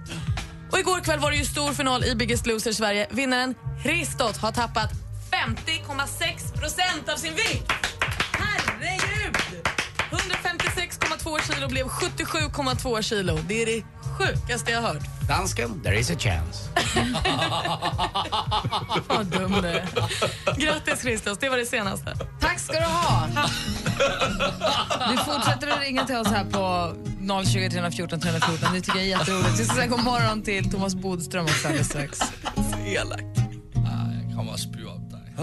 Och 0.72 0.80
igår 0.80 1.00
kväll 1.00 1.20
var 1.20 1.32
det 1.32 1.38
ju 1.38 1.46
stor 1.46 1.74
final 1.74 2.04
i 2.04 2.16
Biggest 2.16 2.46
Loser 2.46 2.72
Sverige. 2.72 3.08
Vinnaren 3.10 3.56
Kristot 3.84 4.38
har 4.38 4.52
tappat 4.52 4.92
50,6 5.32 6.60
procent 6.60 7.10
av 7.14 7.18
sin 7.18 7.34
vikt. 7.36 7.72
Herregud! 8.32 9.36
156,2 10.12 11.54
kilo 11.54 11.68
blev 11.68 11.86
77,2 11.86 13.02
kilo. 13.02 13.40
Det 13.48 13.62
är 13.62 13.66
det 13.66 13.84
sjukaste 14.18 14.72
jag 14.72 14.82
hört. 14.82 15.04
Dansken, 15.28 15.82
there 15.84 16.00
is 16.00 16.12
a 16.12 16.16
chance. 16.20 16.70
Vad 19.08 19.26
dum 19.26 19.52
du 19.62 19.68
är. 19.68 19.88
Grattis 20.58 21.02
Kristos, 21.02 21.38
det 21.38 21.50
var 21.50 21.58
det 21.58 21.66
senaste. 21.66 22.18
Tack 22.40 22.60
ska 22.60 22.74
du 22.74 22.86
ha. 22.86 23.28
Du 25.12 25.18
fortsätter 25.18 25.68
att 25.68 25.82
ringa 25.82 26.06
till 26.06 26.16
oss 26.16 26.28
här 26.28 26.46
på 26.46 26.94
020 27.28 27.70
314 27.70 28.20
314. 28.20 28.74
Det 28.74 28.82
tycker 28.82 29.00
jag 29.00 29.08
är 29.08 29.20
jätteroligt. 29.20 29.60
Vi 29.60 29.66
ska 29.66 29.76
säga 29.76 29.88
god 29.88 30.04
morgon 30.04 30.42
till 30.42 30.72
Thomas 30.72 30.96
Bodström 30.96 31.46
också 31.46 31.68
alldeles 31.68 31.88
strax. 31.88 32.20
Elak. 32.88 33.24
Jag 34.28 34.36
kommer 34.36 34.54
att 34.54 34.60
spy 34.60 34.84
upp 34.84 35.12
dig. 35.12 35.34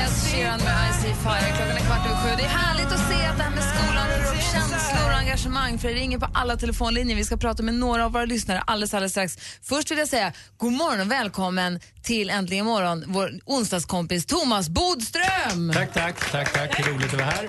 Ed 0.00 0.10
Sheeran 0.10 0.60
med 0.64 0.92
Ice 0.94 1.02
Fire. 1.22 1.48
Klockan 1.56 1.76
är 1.76 1.86
kvart 1.88 2.06
över 2.06 2.16
sju. 2.16 2.28
Det 2.36 2.44
är 2.44 2.48
härligt 2.48 2.86
att 2.86 3.08
se 3.08 3.26
att 3.26 3.36
det 3.36 3.42
här 3.42 3.50
med 3.50 3.64
skolan 3.64 4.06
känslor 4.54 5.10
och 5.10 5.16
engagemang. 5.18 5.78
För 5.78 5.88
det 5.88 5.94
ringer 5.94 6.18
på 6.18 6.28
alla 6.34 6.56
telefonlinjer. 6.56 7.16
Vi 7.16 7.24
ska 7.24 7.36
prata 7.36 7.62
med 7.62 7.74
några 7.74 8.04
av 8.04 8.12
våra 8.12 8.24
lyssnare 8.24 8.60
alldeles, 8.60 8.94
alldeles 8.94 9.12
strax. 9.12 9.38
Först 9.62 9.90
vill 9.90 9.98
jag 9.98 10.08
säga 10.08 10.32
god 10.56 10.72
morgon 10.72 11.00
och 11.00 11.10
välkommen 11.10 11.80
till 12.02 12.30
Äntligen 12.30 12.66
morgon, 12.66 13.04
vår 13.06 13.30
onsdagskompis 13.44 14.26
Thomas 14.26 14.68
Bodström. 14.68 15.72
Tack, 15.74 15.92
tack, 15.92 16.30
tack, 16.30 16.52
tack. 16.52 16.88
Roligt 16.88 17.06
att 17.06 17.12
vara 17.14 17.24
här. 17.24 17.48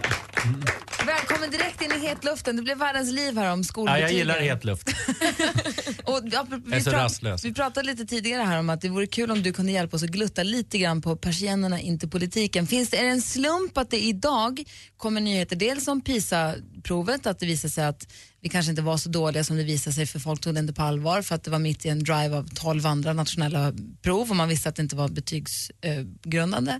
Välkommen 1.06 1.52
direkt 1.52 1.82
in 1.82 1.92
i 1.92 2.08
hetluften. 2.08 2.56
Det 2.56 2.62
blev 2.62 2.78
världens 2.78 3.12
liv 3.12 3.38
här 3.38 3.52
om 3.54 3.60
Ja, 3.60 3.64
skolbetygen. 3.64 4.02
jag 4.02 4.12
gillar 4.14 4.40
het 4.40 4.64
luft. 4.64 4.90
Och, 6.04 6.22
ja, 6.32 6.46
vi, 6.66 6.80
rastlös. 6.80 7.46
vi 7.46 7.54
pratade 7.54 7.88
lite 7.88 8.06
tidigare 8.06 8.42
här 8.44 8.60
om 8.60 8.70
att 8.70 8.82
det 8.82 8.90
vore 8.90 9.08
kul 9.08 9.32
om 9.32 9.44
du 9.44 9.54
kunde 9.54 9.72
hjälpa 9.72 9.96
oss 9.98 10.04
att 10.04 10.10
glutta 10.10 10.44
lite 10.44 10.78
grann 10.78 11.02
på 11.02 11.16
persiennerna 11.16 11.80
in 11.80 12.00
till 12.00 12.10
politiken. 12.10 12.68
Finns 12.68 12.90
det, 12.90 12.98
är 12.98 13.04
det 13.04 13.10
en 13.10 13.22
slump 13.22 13.78
att 13.78 13.90
det 13.92 14.00
idag 14.04 14.64
kommer 14.98 15.22
nyheter 15.22 15.56
dels 15.56 15.88
om 15.88 16.02
provet, 16.86 17.28
att 17.28 17.40
det 17.40 17.46
visade 17.46 17.72
sig 17.72 17.86
att 17.86 18.08
vi 18.42 18.50
kanske 18.50 18.70
inte 18.70 18.82
var 18.82 18.98
så 18.98 19.10
dåliga 19.10 19.44
som 19.44 19.58
det 19.58 19.64
visade 19.64 19.94
sig 19.94 20.06
för 20.06 20.20
folk 20.20 20.42
tog 20.42 20.54
det 20.54 20.60
inte 20.60 20.74
på 20.74 20.82
allvar 20.82 21.22
för 21.22 21.36
att 21.36 21.44
det 21.44 21.52
var 21.52 21.60
mitt 21.60 21.86
i 21.86 21.90
en 21.90 22.04
drive 22.04 22.38
av 22.38 22.50
12 22.56 22.86
andra 22.86 23.14
nationella 23.14 23.74
prov 24.02 24.30
och 24.30 24.36
man 24.36 24.50
visste 24.50 24.70
att 24.70 24.76
det 24.76 24.82
inte 24.82 24.96
var 24.96 25.10
betygsgrundande. 25.10 26.80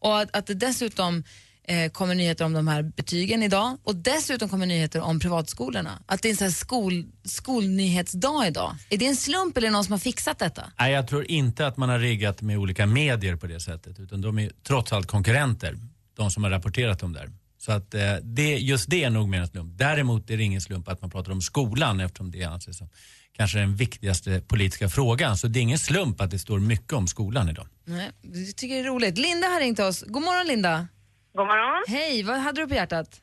Och 0.00 0.20
att, 0.20 0.36
att 0.36 0.46
det 0.46 0.54
dessutom 0.54 1.24
eh, 1.68 1.90
kommer 1.90 2.14
nyheter 2.14 2.44
om 2.44 2.52
de 2.52 2.68
här 2.68 2.82
betygen 2.82 3.42
idag 3.42 3.78
och 3.82 3.96
dessutom 3.96 4.48
kommer 4.48 4.66
nyheter 4.66 5.00
om 5.00 5.20
privatskolorna. 5.20 6.02
Att 6.06 6.22
det 6.22 6.28
är 6.28 6.30
en 6.30 6.36
sån 6.36 6.44
här 6.44 6.52
skol, 6.52 7.04
skolnyhetsdag 7.24 8.46
idag. 8.46 8.76
Är 8.90 8.96
det 8.96 9.06
en 9.06 9.16
slump 9.16 9.56
eller 9.56 9.66
är 9.66 9.70
det 9.70 9.72
någon 9.72 9.84
som 9.84 9.92
har 9.92 9.98
fixat 9.98 10.38
detta? 10.38 10.62
Nej, 10.78 10.92
jag 10.92 11.08
tror 11.08 11.24
inte 11.24 11.66
att 11.66 11.76
man 11.76 11.88
har 11.88 11.98
riggat 11.98 12.42
med 12.42 12.58
olika 12.58 12.86
medier 12.86 13.36
på 13.36 13.46
det 13.46 13.60
sättet. 13.60 13.98
Utan 13.98 14.20
de 14.20 14.38
är 14.38 14.50
trots 14.66 14.92
allt 14.92 15.06
konkurrenter, 15.06 15.78
de 16.16 16.30
som 16.30 16.44
har 16.44 16.50
rapporterat 16.50 17.02
om 17.02 17.12
det 17.12 17.18
här. 17.18 17.30
Så 17.66 17.72
att 17.72 17.94
eh, 17.94 18.00
det, 18.22 18.56
just 18.72 18.90
det 18.90 19.04
är 19.04 19.10
nog 19.10 19.28
mer 19.28 19.40
en 19.40 19.46
slump. 19.46 19.78
Däremot 19.78 20.30
är 20.30 20.36
det 20.36 20.42
ingen 20.42 20.60
slump 20.60 20.88
att 20.88 21.00
man 21.02 21.10
pratar 21.10 21.32
om 21.32 21.40
skolan 21.40 22.00
eftersom 22.00 22.30
det 22.30 22.44
anses 22.44 22.78
som 22.78 22.88
kanske 23.36 23.58
den 23.58 23.74
viktigaste 23.76 24.40
politiska 24.40 24.88
frågan. 24.88 25.36
Så 25.36 25.46
det 25.48 25.58
är 25.58 25.62
ingen 25.62 25.78
slump 25.78 26.20
att 26.20 26.30
det 26.30 26.38
står 26.38 26.58
mycket 26.58 26.92
om 26.92 27.06
skolan 27.06 27.48
idag. 27.48 27.66
Nej, 27.84 28.10
jag 28.22 28.56
tycker 28.56 28.74
det 28.74 28.80
är 28.80 28.84
roligt. 28.84 29.18
Linda 29.18 29.46
har 29.48 29.60
ringt 29.60 29.80
oss. 29.80 30.02
God 30.02 30.22
morgon 30.22 30.46
Linda. 30.46 30.88
God 31.34 31.46
morgon. 31.46 31.84
Hej, 31.88 32.22
vad 32.22 32.36
hade 32.36 32.60
du 32.60 32.68
på 32.68 32.74
hjärtat? 32.74 33.20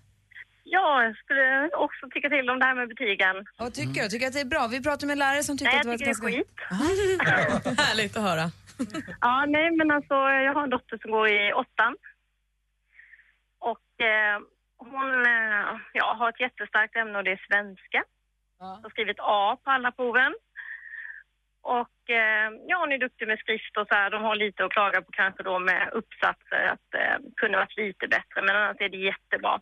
Ja, 0.64 1.04
jag 1.04 1.16
skulle 1.16 1.70
också 1.86 2.04
tycka 2.14 2.30
till 2.30 2.50
om 2.50 2.60
det 2.60 2.66
här 2.66 2.76
med 2.76 2.88
betygen. 2.88 3.36
Vad 3.58 3.74
tycker 3.74 4.04
du? 4.04 4.10
Tycker 4.10 4.28
att 4.28 4.34
det 4.34 4.40
är 4.48 4.52
bra? 4.56 4.68
Vi 4.68 4.82
pratar 4.84 5.08
med 5.08 5.18
lärare 5.18 5.44
som 5.44 5.58
tycker 5.58 5.72
Nej, 5.72 5.80
att 5.80 5.84
det 5.84 5.90
var 5.90 5.94
jag 5.94 6.10
ett 6.10 6.16
tycker 6.16 6.28
det 6.28 6.38
ganska... 6.38 6.78
är 6.78 7.76
skit. 7.76 7.80
Härligt 7.86 8.18
att 8.18 8.24
höra. 8.24 8.46
Ja, 9.22 9.46
nej 9.56 9.68
men 9.78 9.92
alltså 9.92 10.16
jag 10.48 10.54
har 10.54 10.64
en 10.64 10.70
dotter 10.70 10.98
som 11.02 11.12
går 11.12 11.28
i 11.30 11.54
åttan. 11.54 11.94
Och 14.04 14.10
eh, 14.10 14.40
hon 14.78 15.26
eh, 15.26 15.80
ja, 15.94 16.16
har 16.20 16.30
ett 16.30 16.40
jättestarkt 16.40 16.96
ämne 16.96 17.18
och 17.18 17.24
det 17.24 17.32
är 17.32 17.46
svenska. 17.50 18.04
Ja. 18.60 18.80
Har 18.84 18.90
skrivit 18.90 19.18
A 19.20 19.58
på 19.64 19.70
alla 19.72 19.92
proven. 19.92 20.34
Och 21.62 22.10
eh, 22.10 22.50
ja, 22.68 22.78
hon 22.80 22.92
är 22.92 22.98
duktig 22.98 23.28
med 23.28 23.40
skrift 23.40 23.78
och 23.78 23.88
så 23.88 23.96
här. 23.96 24.10
De 24.10 24.24
har 24.24 24.36
lite 24.36 24.66
att 24.66 24.72
klaga 24.72 25.02
på 25.02 25.12
kanske 25.12 25.44
då 25.44 25.60
med 25.60 25.90
uppsatser, 25.94 26.64
att 26.74 26.94
eh, 26.94 27.18
kunde 27.36 27.58
varit 27.58 27.78
lite 27.78 28.08
bättre, 28.08 28.42
men 28.42 28.56
annars 28.56 28.78
är 28.80 28.90
det 28.90 28.98
jättebra. 28.98 29.62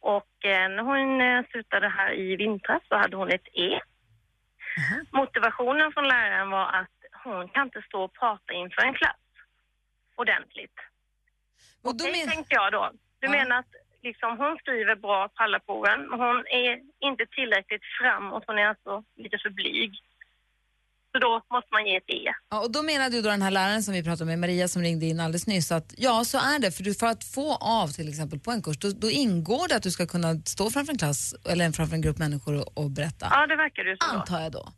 Och 0.00 0.44
eh, 0.44 0.68
när 0.68 0.82
hon 0.82 1.20
eh, 1.20 1.44
slutade 1.50 1.88
här 1.88 2.12
i 2.12 2.36
vintras 2.36 2.82
så 2.88 2.96
hade 2.96 3.16
hon 3.16 3.30
ett 3.32 3.48
E. 3.52 3.80
Motivationen 5.10 5.92
från 5.92 6.08
läraren 6.08 6.50
var 6.50 6.66
att 6.80 6.96
hon 7.24 7.48
kan 7.48 7.66
inte 7.66 7.82
stå 7.82 8.04
och 8.04 8.12
prata 8.12 8.52
inför 8.52 8.82
en 8.82 8.94
klass 8.94 9.16
ordentligt. 10.16 10.78
Och 11.82 11.96
då 11.96 12.04
Okej, 12.04 12.20
men- 12.20 12.30
tänkte 12.34 12.54
jag 12.54 12.72
då. 12.72 12.90
Du 13.24 13.30
Ja. 13.30 13.38
menar 13.38 13.56
att 13.62 13.72
liksom, 14.08 14.30
hon 14.42 14.52
skriver 14.62 14.96
bra 15.06 15.18
på 15.34 15.38
alla 15.44 15.58
proven, 15.66 15.98
men 16.08 16.16
hon 16.24 16.36
är 16.62 16.70
inte 17.08 17.24
tillräckligt 17.38 17.84
framåt. 18.00 18.44
Hon 18.46 18.58
är 18.62 18.66
alltså 18.72 18.92
lite 19.22 19.36
för 19.42 19.50
blyg. 19.60 19.92
Så 21.12 21.18
då 21.20 21.32
måste 21.54 21.68
man 21.76 21.86
ge 21.86 21.96
ett 21.96 22.10
E. 22.10 22.32
Ja, 22.50 22.60
och 22.64 22.72
då 22.72 22.82
menade 22.82 23.16
ju 23.16 23.22
då 23.22 23.30
den 23.30 23.42
här 23.42 23.50
läraren 23.50 23.82
som 23.82 23.94
vi 23.94 24.02
pratade 24.04 24.24
med, 24.30 24.38
Maria 24.38 24.68
som 24.68 24.82
ringde 24.82 25.06
in 25.06 25.20
alldeles 25.20 25.46
nyss, 25.46 25.72
att 25.72 25.94
ja 25.96 26.24
så 26.24 26.38
är 26.38 26.58
det. 26.58 26.70
För, 26.72 26.82
du, 26.82 26.94
för 26.94 27.06
att 27.06 27.24
få 27.24 27.54
av 27.54 27.88
till 27.88 28.08
exempel 28.08 28.38
på 28.40 28.50
en 28.50 28.62
kurs, 28.62 28.78
då, 28.78 28.88
då 28.90 29.10
ingår 29.10 29.68
det 29.68 29.76
att 29.76 29.82
du 29.82 29.90
ska 29.90 30.06
kunna 30.06 30.34
stå 30.34 30.70
framför 30.70 30.92
en 30.92 30.98
klass 30.98 31.34
eller 31.50 31.70
framför 31.72 31.94
en 31.94 32.02
grupp 32.02 32.18
människor 32.18 32.54
och, 32.60 32.78
och 32.84 32.90
berätta. 32.90 33.26
Ja, 33.30 33.46
det 33.46 33.56
verkar 33.56 33.84
det 33.84 33.96
som. 34.00 34.08
då. 34.14 34.20
Antar 34.20 34.40
jag 34.40 34.52
då. 34.52 34.68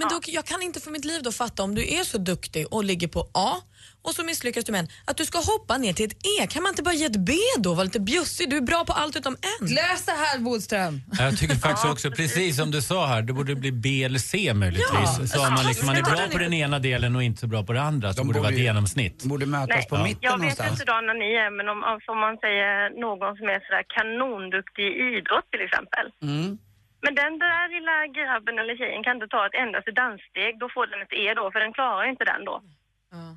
Men 0.00 0.08
då, 0.08 0.20
jag 0.26 0.44
kan 0.44 0.62
inte 0.62 0.80
för 0.80 0.90
mitt 0.90 1.04
liv 1.04 1.22
då 1.22 1.32
fatta 1.32 1.62
om 1.62 1.74
du 1.74 1.94
är 1.94 2.04
så 2.04 2.18
duktig 2.18 2.66
och 2.70 2.84
ligger 2.84 3.08
på 3.08 3.20
A 3.34 3.56
och 4.02 4.14
så 4.14 4.24
misslyckas 4.24 4.64
du 4.64 4.72
med 4.72 4.78
en, 4.78 4.88
att 5.04 5.16
du 5.16 5.24
ska 5.26 5.38
hoppa 5.38 5.78
ner 5.78 5.92
till 5.92 6.06
ett 6.06 6.12
E. 6.40 6.46
Kan 6.50 6.62
man 6.62 6.70
inte 6.72 6.82
bara 6.82 6.94
ge 6.94 7.04
ett 7.04 7.16
B 7.16 7.32
då? 7.58 7.74
Var 7.74 7.84
lite 7.84 8.00
bjussig. 8.00 8.50
Du 8.50 8.56
är 8.56 8.60
bra 8.60 8.84
på 8.84 8.92
allt 8.92 9.16
utom 9.16 9.36
en. 9.60 9.66
Lös 9.66 10.04
det 10.06 10.12
här 10.12 10.38
Bodström! 10.38 11.00
Jag 11.18 11.38
tycker 11.38 11.54
faktiskt 11.54 11.84
också, 11.92 12.10
precis 12.10 12.56
som 12.56 12.70
du 12.70 12.82
sa 12.82 13.06
här, 13.06 13.22
det 13.22 13.32
borde 13.32 13.54
bli 13.54 13.72
B 13.72 14.04
eller 14.04 14.18
C 14.18 14.54
möjligtvis. 14.54 15.18
Ja, 15.20 15.26
så 15.26 15.38
har 15.38 15.50
man, 15.50 15.66
liksom, 15.66 15.86
man 15.86 15.96
är 15.96 16.02
bra 16.02 16.28
på 16.32 16.38
den 16.38 16.52
ena 16.54 16.78
delen 16.78 17.16
och 17.16 17.22
inte 17.22 17.40
så 17.40 17.46
bra 17.46 17.62
på 17.62 17.72
den 17.72 17.82
andra. 17.82 18.12
Så 18.12 18.20
De 18.20 18.26
borde 18.26 18.38
det 18.38 18.42
vara 18.42 18.52
ett 18.52 18.58
genomsnitt. 18.58 19.24
borde 19.24 19.46
mötas 19.46 19.68
Nej, 19.76 19.86
på 19.88 19.96
mitten 19.98 20.18
jag 20.20 20.30
vet 20.32 20.38
någonstans. 20.40 20.70
inte 20.70 20.84
då 20.84 20.92
när 21.08 21.14
ni 21.14 21.28
är, 21.44 21.50
men 21.56 21.68
om, 21.68 21.78
om 22.12 22.18
man 22.26 22.36
säger 22.44 23.00
någon 23.00 23.36
som 23.36 23.46
är 23.54 23.60
sådär 23.66 23.84
kanonduktig 23.96 24.82
i 25.02 25.02
idrott 25.18 25.46
till 25.52 25.64
exempel. 25.66 26.06
Mm. 26.22 26.58
Men 27.02 27.14
den 27.14 27.38
där 27.38 27.64
lilla 27.74 27.96
grabben 28.18 28.58
eller 28.58 28.76
tjejen 28.76 29.02
kan 29.04 29.16
inte 29.16 29.28
ta 29.28 29.46
ett 29.46 29.54
endaste 29.54 29.90
danssteg, 29.90 30.58
då 30.58 30.68
får 30.74 30.86
den 30.86 31.02
ett 31.02 31.12
E 31.12 31.34
då, 31.34 31.50
för 31.52 31.60
den 31.60 31.72
klarar 31.72 32.04
inte 32.12 32.24
den 32.24 32.44
då. 32.44 32.62
Ja. 33.10 33.36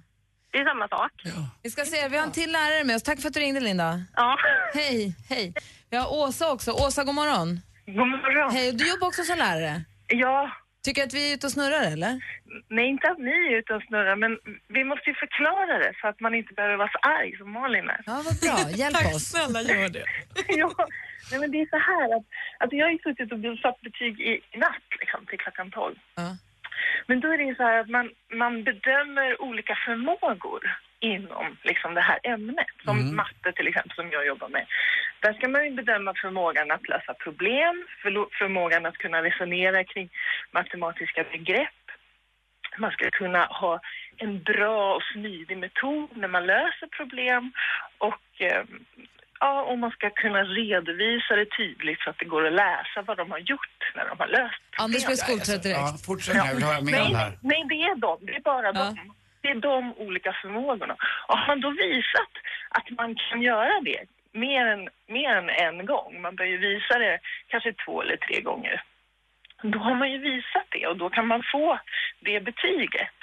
Det 0.52 0.58
är 0.60 0.66
samma 0.66 0.88
sak. 0.88 1.12
Vi 1.64 1.70
ska 1.70 1.86
se, 1.86 2.10
vi 2.10 2.18
har 2.18 2.24
en 2.24 2.32
till 2.32 2.52
lärare 2.52 2.84
med 2.84 2.96
oss. 2.96 3.04
Tack 3.04 3.22
för 3.22 3.28
att 3.28 3.34
du 3.34 3.40
ringde 3.40 3.60
Linda. 3.60 4.02
Ja. 4.16 4.38
Hej, 4.74 5.16
hej. 5.30 5.54
Vi 5.90 5.98
har 5.98 6.14
Åsa 6.14 6.52
också. 6.52 6.72
Åsa, 6.72 7.04
god 7.04 7.16
morgon. 7.16 7.60
God 7.86 8.08
morgon. 8.08 8.52
Hej, 8.52 8.72
du 8.72 8.90
jobbar 8.90 9.08
också 9.08 9.24
som 9.24 9.38
lärare. 9.38 9.82
Ja, 10.08 10.52
Tycker 10.84 11.04
att 11.04 11.14
vi 11.14 11.30
är 11.30 11.34
ute 11.34 11.46
och 11.48 11.52
snurrar 11.52 11.82
eller? 11.94 12.22
nej 12.70 12.88
inte 12.90 13.08
att 13.12 13.18
ni 13.18 13.32
är 13.32 13.58
ute 13.60 13.74
och 13.74 13.84
snurrar, 13.84 14.16
men 14.16 14.32
vi 14.68 14.84
måste 14.84 15.10
ju 15.10 15.16
förklara 15.16 15.78
det 15.78 15.94
så 16.02 16.08
att 16.08 16.20
man 16.20 16.36
inte 16.36 16.54
behöver 16.54 16.76
vara 16.76 16.90
så 16.96 16.98
arg 17.10 17.38
som 17.38 17.52
Malin 17.52 17.90
är. 17.90 18.02
Ja, 18.06 18.22
vad 18.26 18.36
bra. 18.40 18.70
Hjälp 18.72 18.96
Tack 18.96 19.16
oss. 19.16 19.24
snälla, 19.24 19.62
gör 19.62 19.90
det. 19.90 20.06
ja, 20.48 20.72
nej, 21.32 21.40
men 21.40 21.52
det 21.52 21.62
är 21.62 21.70
så 21.70 21.78
här 21.78 22.16
att 22.18 22.26
alltså 22.58 22.76
jag 22.76 22.86
har 22.86 22.92
ju 22.92 23.00
suttit 23.00 23.32
och 23.32 23.60
satt 23.60 23.82
betyg 23.82 24.22
i 24.22 24.42
natt 24.54 24.90
liksom, 25.00 25.26
till 25.26 25.40
klockan 25.40 25.72
12. 25.72 25.96
Ja. 26.16 26.38
Men 27.08 27.20
då 27.20 27.28
är 27.34 27.38
det 27.38 27.44
ju 27.44 27.56
så 27.56 27.64
här 27.64 27.80
att 27.80 27.90
man, 27.90 28.12
man 28.34 28.64
bedömer 28.64 29.42
olika 29.42 29.76
förmågor 29.86 30.78
inom 31.00 31.58
liksom 31.64 31.94
det 31.94 32.02
här 32.02 32.20
ämnet. 32.24 32.68
Som 32.86 33.16
matte 33.16 33.52
till 33.56 33.68
exempel 33.68 33.96
som 33.96 34.12
jag 34.12 34.26
jobbar 34.26 34.50
med. 34.50 34.66
Där 35.20 35.34
ska 35.34 35.48
man 35.48 35.66
ju 35.66 35.72
bedöma 35.72 36.14
förmågan 36.22 36.72
att 36.72 36.88
lösa 36.90 37.14
problem, 37.14 37.86
förmågan 38.40 38.86
att 38.86 38.98
kunna 38.98 39.24
resonera 39.24 39.84
kring 39.84 40.10
matematiska 40.52 41.24
begrepp. 41.32 41.84
Man 42.78 42.92
ska 42.92 43.10
kunna 43.12 43.46
ha 43.46 43.80
en 44.18 44.44
bra 44.44 44.96
och 44.96 45.04
smidig 45.14 45.58
metod 45.58 46.10
när 46.18 46.28
man 46.28 46.46
löser 46.46 46.88
problem 46.88 47.52
och 47.98 48.42
eh, 48.42 48.64
ja, 49.44 49.54
och 49.70 49.78
man 49.84 49.92
ska 49.98 50.10
kunna 50.24 50.42
redovisa 50.44 51.32
det 51.36 51.46
tydligt 51.60 52.00
så 52.02 52.10
att 52.10 52.20
det 52.20 52.26
går 52.34 52.44
att 52.48 52.54
läsa 52.66 52.98
vad 53.08 53.18
de 53.22 53.26
har 53.32 53.40
gjort 53.52 53.80
när 53.96 54.06
de 54.10 54.14
har 54.24 54.28
löst. 54.38 54.62
Anders 54.86 55.06
blir 55.06 55.16
skoltrött 55.16 55.64
direkt. 55.64 55.80
Ja, 55.80 55.98
fortsätt 56.10 56.36
jag 56.36 56.54
vill 56.56 56.64
höra 56.70 56.82
mer 56.82 57.02
om 57.02 57.04
Nej, 57.04 57.12
det 57.12 57.18
här. 57.18 57.32
nej, 57.52 57.62
det 57.72 57.80
är 57.90 57.96
de. 58.06 58.14
Det 58.28 58.36
är 58.36 58.42
bara 58.54 58.66
Ja. 58.66 58.72
de. 58.74 59.14
Det 59.42 59.50
är 59.50 59.56
de 59.56 59.94
olika 60.06 60.32
förmågorna. 60.42 60.96
Och 61.28 61.38
har 61.38 61.48
man 61.48 61.62
då 61.62 61.70
visat 61.70 62.34
att 62.78 62.88
man 63.00 63.16
kan 63.16 63.42
göra 63.42 63.74
det 63.90 64.02
mer 64.46 64.66
än, 64.74 64.90
mer 65.08 65.32
än 65.42 65.50
en 65.50 65.86
gång, 65.86 66.22
man 66.22 66.36
bör 66.36 66.46
ju 66.46 66.58
visa 66.58 66.94
det 67.00 67.20
kanske 67.48 67.74
två 67.86 68.02
eller 68.02 68.18
tre 68.18 68.42
gånger, 68.42 68.82
då 69.64 69.80
har 69.80 69.96
man 69.96 70.12
ju 70.12 70.18
visat 70.18 70.68
det 70.76 70.88
och 70.88 70.98
då 70.98 71.10
kan 71.10 71.28
man 71.28 71.44
få 71.52 71.80
det 72.20 72.40
betyget. 72.40 73.16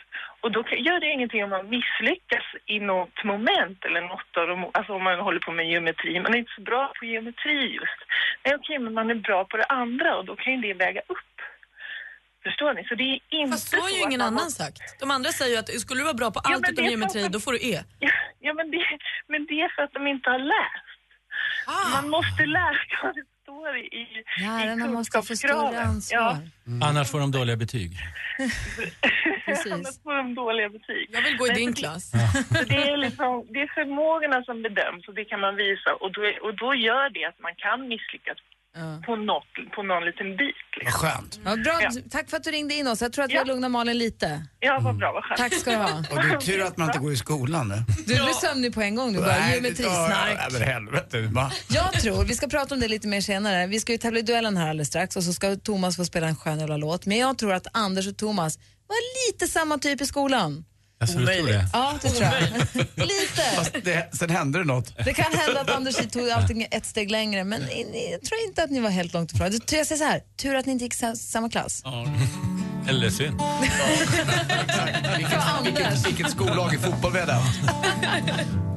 Och 0.43 0.51
då 0.53 0.61
gör 0.87 1.01
det 1.01 1.07
ingenting 1.07 1.45
om 1.45 1.51
man 1.51 1.69
misslyckas 1.71 2.45
i 2.67 2.81
något 2.81 3.25
moment 3.25 3.85
eller 3.85 4.01
något 4.01 4.37
av 4.37 4.47
de, 4.49 4.71
alltså 4.75 4.93
om 4.93 5.05
man 5.05 5.19
håller 5.21 5.41
på 5.41 5.53
med 5.53 5.67
geometri. 5.71 6.21
Man 6.21 6.35
är 6.35 6.39
inte 6.39 6.53
så 6.57 6.63
bra 6.63 6.93
på 6.99 7.05
geometri 7.05 7.75
just. 7.75 8.01
Nej, 8.45 8.55
okej, 8.55 8.79
men 8.79 8.95
man 8.95 9.11
är 9.11 9.15
bra 9.15 9.45
på 9.45 9.57
det 9.57 9.65
andra 9.65 10.17
och 10.17 10.25
då 10.25 10.37
kan 10.37 10.53
ju 10.53 10.61
det 10.61 10.75
väga 10.75 11.01
upp. 11.01 11.19
Förstår 12.43 12.75
ni? 12.75 12.85
Så 12.85 12.95
det 12.95 13.05
är 13.05 13.21
inte 13.31 13.53
Fast 13.53 13.69
så 13.69 13.77
har 13.81 13.89
ju 13.89 14.01
att 14.01 14.07
ingen 14.09 14.21
annan 14.21 14.35
måste- 14.35 14.63
sagt. 14.65 15.01
De 15.01 15.11
andra 15.11 15.31
säger 15.31 15.53
ju 15.53 15.59
att 15.59 15.69
skulle 15.81 16.01
du 16.01 16.05
vara 16.05 16.15
bra 16.23 16.31
på 16.31 16.41
Ja, 16.45 16.51
allt 16.55 16.61
men 16.63 16.73
utom 16.73 16.85
geometri, 16.85 17.23
så- 17.23 17.29
då 17.29 17.41
får 17.41 17.53
du 17.53 17.59
E. 17.59 17.81
Ja, 17.99 18.11
ja 18.41 18.53
men, 18.55 18.71
det, 18.71 18.85
men 19.27 19.47
det 19.47 19.61
är 19.61 19.69
för 19.77 19.83
att 19.83 19.93
de 19.93 20.07
inte 20.07 20.31
har 20.31 20.39
läst. 20.39 20.87
Man 21.95 22.11
måste 22.11 22.43
vad 23.03 23.15
det 23.15 23.25
står 23.51 23.77
i, 23.77 23.81
i 23.81 24.07
Lärarna 24.43 24.87
i 24.87 24.89
måste 24.89 25.23
få 25.23 25.37
större 25.37 25.81
ansvar. 25.81 26.19
Ja, 26.21 26.39
Annars 26.89 27.11
får 27.11 27.21
de 27.21 27.31
dåliga 27.31 27.57
betyg. 27.57 27.91
Annars 29.73 30.03
får 30.03 30.15
de 30.17 30.35
dåliga 30.35 30.69
betyg. 30.69 31.09
Jag 31.13 31.23
vill 31.23 31.37
gå 31.37 31.47
i 31.47 31.51
Nej, 31.51 31.59
din 31.59 31.69
så 31.69 31.75
det- 31.75 31.81
klass. 31.87 32.11
Så 32.59 32.65
det, 32.65 32.83
är 32.91 32.97
liksom, 32.97 33.47
det 33.53 33.61
är 33.61 33.71
förmågorna 33.75 34.45
som 34.45 34.63
bedöms 34.63 35.09
och 35.09 35.15
det 35.15 35.25
kan 35.25 35.41
man 35.41 35.57
visa 35.57 35.91
och 36.01 36.13
då, 36.13 36.23
och 36.47 36.55
då 36.57 36.75
gör 36.75 37.11
det 37.11 37.25
att 37.25 37.39
man 37.47 37.55
kan 37.65 37.89
misslyckas 37.89 38.39
Ja. 38.77 39.03
på, 39.07 39.17
något, 39.17 39.45
på 39.77 39.83
någon 39.83 40.05
liten 40.05 40.37
bit. 40.37 40.55
Vad 40.77 40.85
Liksom. 40.85 41.01
skönt. 41.09 41.41
Ja, 41.45 41.57
bra. 41.57 41.79
Ja. 41.83 41.91
Tack 42.11 42.31
för 42.31 42.37
att 42.37 42.45
du 42.45 42.51
ringde 42.51 42.75
in 42.75 42.87
oss. 42.87 43.01
Jag 43.03 43.13
tror 43.13 43.25
att 43.25 43.31
vi 43.31 43.35
Ja. 43.35 43.41
har 43.41 43.47
lugnat 43.47 43.71
Malin 43.71 43.99
lite. 43.99 44.47
Ja, 44.61 44.79
vad 44.83 44.97
bra, 44.97 45.13
vad 45.13 45.25
skönt. 45.25 45.39
Tack 45.39 45.55
ska 45.55 45.71
du 45.71 45.77
ha. 45.77 45.99
Och 46.11 46.17
det 46.17 46.29
är 46.35 46.37
tur 46.37 46.63
att 46.63 46.77
man 46.77 46.89
inte 46.89 46.99
går 46.99 47.13
i 47.13 47.17
skolan 47.17 47.69
nu. 47.69 47.75
Du 47.99 48.05
blir 48.15 48.41
sömnig 48.41 48.75
på 48.75 48.81
en 48.83 48.95
gång. 48.95 49.13
Du 49.13 49.19
bara 49.19 49.51
geometrisnark. 49.53 50.39
ja, 50.39 50.49
men 50.53 50.63
helvete. 50.63 51.21
Va? 51.21 51.53
Jag 51.71 51.93
tror, 51.93 52.25
vi 52.25 52.35
ska 52.35 52.47
prata 52.49 52.75
om 52.75 52.81
det 52.81 52.89
lite 52.89 53.09
mer 53.09 53.21
senare. 53.21 53.67
Vi 53.67 53.81
ska 53.81 53.93
ju 53.93 53.99
tävla 53.99 54.19
i 54.19 54.23
duellen 54.23 54.57
här 54.57 54.71
alldeles 54.71 54.89
strax 54.89 55.17
och 55.17 55.23
så 55.23 55.33
ska 55.33 55.57
Thomas 55.57 55.97
få 55.97 56.05
spela 56.05 56.27
en 56.29 56.37
skön 56.37 56.59
jävla 56.59 56.77
låt. 56.77 57.07
Men 57.07 57.19
jag 57.19 57.39
tror 57.39 57.53
att 57.53 57.67
Anders 57.73 58.09
och 58.09 58.17
Thomas 58.17 58.59
var 58.87 59.33
lite 59.33 59.47
samma 59.47 59.79
typ 59.79 60.01
i 60.01 60.07
skolan. 60.07 60.65
Tror 61.07 61.21
du 61.21 61.27
tror 61.35 61.47
det. 61.47 61.67
Ja, 61.73 61.95
det 62.03 62.09
tror 62.11 62.23
jag. 62.25 62.43
lite. 63.07 63.43
Fast 63.57 63.73
det, 63.85 64.09
sen 64.13 64.31
hände 64.31 64.59
det 64.59 64.65
något. 64.65 64.93
Det 65.05 65.13
kan 65.15 65.33
hända 65.33 65.61
att 65.61 65.71
Anders 65.71 65.97
tog 66.13 66.31
allting 66.31 66.67
ett 66.71 66.87
steg 66.87 67.11
längre, 67.11 67.45
men 67.45 67.61
jag 68.13 68.23
tror 68.23 68.41
inte 68.49 68.63
att 68.65 68.71
ni 68.71 68.81
var 68.81 68.91
helt 68.91 69.13
långt 69.13 69.33
ifrån. 69.33 69.47
Jag 69.53 69.87
säger 69.87 69.97
så 69.99 70.05
här, 70.05 70.21
tur 70.37 70.55
att 70.55 70.67
ni 70.67 70.73
inte 70.73 70.85
gick 70.85 70.95
sa- 70.95 71.15
samma 71.17 71.51
klass. 71.51 71.81
Ja. 71.85 72.07
Eller 72.89 73.11
synd. 73.11 73.41
Vilket, 75.17 75.39
vilket, 75.65 76.07
vilket 76.07 76.31
skollag 76.31 76.75
i 76.75 76.79
fotboll 76.79 77.13
vi 77.13 77.21
hade 77.21 77.33
haft. 77.33 77.59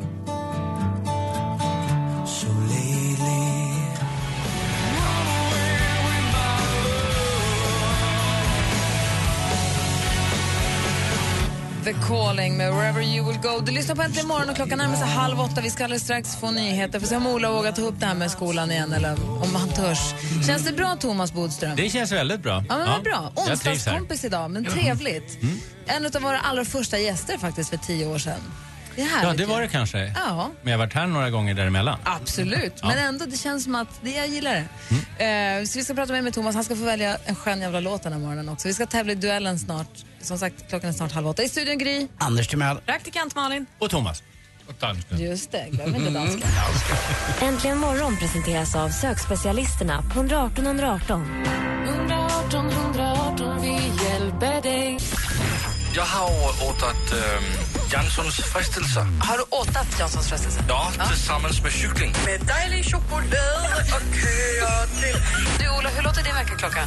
The 11.83 11.93
Calling 12.07 12.57
med 12.57 12.73
Wherever 12.73 13.01
You 13.01 13.27
Will 13.27 13.41
Go. 13.41 13.59
Du 13.65 13.71
lyssnar 13.71 13.95
på 13.95 14.01
Äntligen 14.01 14.27
morgon 14.27 14.49
och 14.49 14.55
klockan 14.55 14.77
närmar 14.77 14.95
sig 14.95 15.07
halv 15.07 15.39
åtta. 15.39 15.61
Vi 15.61 15.69
ska 15.69 15.83
alldeles 15.83 16.03
strax 16.03 16.35
få 16.35 16.51
nyheter. 16.51 16.99
Får 16.99 17.07
se 17.07 17.15
om 17.15 17.27
Ola 17.27 17.51
vågar 17.51 17.71
ta 17.71 17.81
upp 17.81 17.99
det 17.99 18.05
här 18.05 18.15
med 18.15 18.31
skolan 18.31 18.71
igen 18.71 18.93
eller 18.93 19.17
om 19.43 19.55
han 19.55 19.69
törs. 19.69 19.99
Känns 20.47 20.65
det 20.65 20.73
bra 20.73 20.95
Thomas 20.95 21.33
Bodström? 21.33 21.75
Det 21.75 21.89
känns 21.89 22.11
väldigt 22.11 22.43
bra. 22.43 22.63
Ja, 22.69 22.77
men 22.77 22.89
vad 22.89 23.03
bra. 23.03 23.31
här. 23.35 23.41
Mm. 23.43 23.51
Onsdagskompis 23.51 24.25
idag, 24.25 24.51
men 24.51 24.65
trevligt. 24.65 25.37
En 25.85 26.05
av 26.05 26.21
våra 26.21 26.39
allra 26.39 26.65
första 26.65 26.99
gäster 26.99 27.37
faktiskt 27.37 27.69
för 27.69 27.77
tio 27.77 28.07
år 28.07 28.17
sedan. 28.17 28.39
Det 28.95 29.01
är 29.01 29.05
härligt. 29.05 29.39
Ja, 29.39 29.45
det 29.45 29.45
var 29.53 29.62
det 29.62 29.67
kanske. 29.67 30.13
Ja, 30.15 30.51
Men 30.62 30.71
jag 30.71 30.79
har 30.79 30.85
varit 30.85 30.93
här 30.93 31.07
några 31.07 31.29
gånger 31.29 31.53
däremellan. 31.53 32.00
absolut. 32.03 32.83
Men 32.83 32.97
ändå, 32.97 33.25
det 33.25 33.38
känns 33.38 33.63
som 33.63 33.75
att 33.75 33.88
det, 34.01 34.12
jag 34.12 34.27
gillar 34.27 34.51
det. 34.53 34.65
Mm. 35.17 35.62
Eh, 35.62 35.65
så 35.65 35.79
vi 35.79 35.83
ska 35.85 35.93
prata 35.93 36.13
mer 36.13 36.21
med 36.21 36.33
Thomas. 36.33 36.55
Han 36.55 36.63
ska 36.63 36.75
få 36.75 36.83
välja 36.83 37.17
en 37.25 37.35
skön 37.35 37.62
jävla 37.62 37.79
låt 37.79 38.03
den 38.03 38.13
här 38.13 38.19
morgonen 38.19 38.50
också. 38.50 38.67
Vi 38.67 38.73
ska 38.73 38.85
tävla 38.85 39.12
i 39.12 39.15
duellen 39.15 39.59
snart. 39.59 39.88
Som 40.21 40.38
sagt, 40.38 40.69
klockan 40.69 40.89
är 40.89 40.93
snart 40.93 41.12
halv 41.12 41.27
åtta. 41.27 41.43
I 41.43 41.50
studion 41.50 41.77
Gry. 41.77 42.07
Anders 42.17 42.47
Timell. 42.47 42.77
Praktikant 42.77 43.35
Malin. 43.35 43.65
Och 43.79 43.89
Thomas. 43.89 44.23
Och 44.67 44.73
dansken. 44.79 45.19
Just 45.19 45.51
det, 45.51 45.65
glöm 45.69 45.95
inte 45.95 46.09
dansken. 46.09 46.50
Äntligen 47.41 47.77
morgon 47.77 48.17
presenteras 48.17 48.75
av 48.75 48.89
sökspecialisterna 48.89 50.01
på 50.01 50.19
118 50.19 50.65
118. 50.65 51.43
118 51.88 52.69
118, 52.69 53.62
vi 53.62 53.69
hjälper 54.05 54.62
dig. 54.62 54.97
Jag 55.95 56.03
har 56.03 56.69
åtat 56.69 57.13
ähm, 57.13 57.43
Janssons 57.93 58.35
frestelser. 58.35 59.01
Har 59.01 59.38
du 59.38 59.43
åtat 59.50 60.00
Janssons 60.00 60.27
frestelse? 60.29 60.59
Ja, 60.69 60.91
tillsammans 61.07 61.63
med 61.63 61.71
cykling. 61.71 62.13
Med 62.25 62.39
dejlig 62.55 62.85
choklad 62.85 63.23
och 63.95 64.15
köer 64.21 64.85
till 65.01 65.21
Du 65.59 65.69
Ola, 65.69 65.89
hur 65.89 66.03
låter 66.03 66.23
din 66.23 66.33
väckarklocka? 66.35 66.83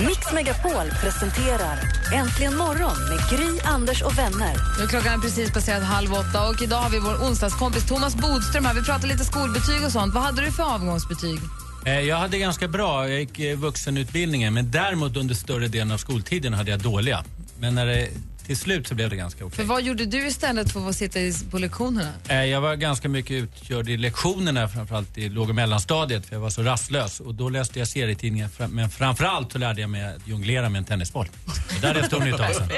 Mix 0.06 0.32
Megapol 0.32 0.90
presenterar 1.02 1.78
Äntligen 2.14 2.56
morgon 2.56 3.08
med 3.08 3.18
Gry, 3.30 3.60
Anders 3.64 4.02
och 4.02 4.18
vänner. 4.18 4.56
Nu 4.80 4.86
klockan 4.86 5.14
är 5.14 5.18
precis 5.18 5.52
passerat 5.52 5.82
halv 5.82 6.12
åtta 6.14 6.48
och 6.48 6.62
idag 6.62 6.76
har 6.78 6.90
vi 6.90 6.98
vår 6.98 7.14
onsdagskompis 7.14 7.88
Thomas 7.88 8.14
Bodström 8.16 8.64
här. 8.64 8.74
Vi 8.74 8.82
pratar 8.82 9.08
lite 9.08 9.24
skolbetyg 9.24 9.84
och 9.84 9.92
sånt. 9.92 10.14
Vad 10.14 10.22
hade 10.22 10.42
du 10.44 10.52
för 10.52 10.62
avgångsbetyg? 10.74 11.38
Eh, 11.86 12.00
Jag 12.00 12.16
hade 12.16 12.38
ganska 12.38 12.68
bra, 12.68 13.08
jag 13.08 13.20
gick 13.20 13.38
eh, 13.38 13.56
vuxenutbildningen 13.58 14.54
men 14.54 14.70
däremot 14.70 15.16
under 15.16 15.34
större 15.34 15.68
delen 15.68 15.90
av 15.92 15.98
skoltiden 15.98 16.54
hade 16.54 16.70
jag 16.70 16.80
dåliga. 16.80 17.24
Men 17.58 17.74
när 17.74 17.86
det, 17.86 18.08
till 18.46 18.56
slut 18.56 18.86
så 18.88 18.94
blev 18.94 19.10
det 19.10 19.16
ganska 19.16 19.44
okej. 19.44 19.56
För 19.56 19.64
vad 19.64 19.82
gjorde 19.82 20.06
du 20.06 20.26
istället 20.26 20.72
för 20.72 20.88
att 20.88 20.96
sitta 20.96 21.20
i, 21.20 21.34
på 21.50 21.58
lektionerna? 21.58 22.12
Eh, 22.28 22.44
Jag 22.44 22.60
var 22.60 22.74
ganska 22.74 23.08
mycket 23.08 23.30
utkörd 23.30 23.88
i 23.88 23.96
lektionerna, 23.96 24.68
framförallt 24.68 25.18
i 25.18 25.28
låg 25.28 25.48
och 25.48 25.54
mellanstadiet 25.54 26.26
för 26.26 26.34
jag 26.34 26.40
var 26.40 26.50
så 26.50 26.62
rastlös. 26.62 27.20
Och 27.20 27.34
då 27.34 27.48
läste 27.48 27.78
jag 27.78 27.88
serietidningar, 27.88 28.48
fram- 28.48 28.70
men 28.70 28.90
framförallt 28.90 29.52
så 29.52 29.58
lärde 29.58 29.80
jag 29.80 29.90
mig 29.90 30.04
att 30.04 30.28
jonglera 30.28 30.68
med 30.68 30.78
en 30.78 30.84
tennisboll. 30.84 31.28
Och 31.74 31.80
där 31.80 31.90
är 31.94 31.94
det 32.02 32.06
stor 32.06 32.20
nytta 32.20 32.48
av 32.48 32.52
sen. 32.52 32.68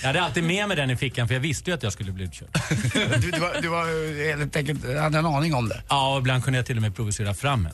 Jag 0.00 0.06
hade 0.06 0.22
alltid 0.22 0.44
med 0.44 0.68
mig 0.68 0.76
den 0.76 0.90
i 0.90 0.96
fickan 0.96 1.28
för 1.28 1.34
jag 1.34 1.40
visste 1.40 1.70
ju 1.70 1.74
att 1.74 1.82
jag 1.82 1.92
skulle 1.92 2.12
bli 2.12 2.24
utkörd. 2.24 2.48
Du, 3.20 3.30
du, 3.30 3.38
var, 3.40 3.62
du 3.62 3.68
var 3.68 4.26
helt 4.38 4.56
enkelt, 4.56 4.84
hade 4.98 5.18
en 5.18 5.26
aning 5.26 5.54
om 5.54 5.68
det. 5.68 5.82
Ja, 5.88 6.12
och 6.14 6.18
ibland 6.20 6.44
kunde 6.44 6.58
jag 6.58 6.66
till 6.66 6.76
och 6.76 6.82
med 6.82 6.96
provocera 6.96 7.34
fram 7.34 7.66
en. 7.66 7.72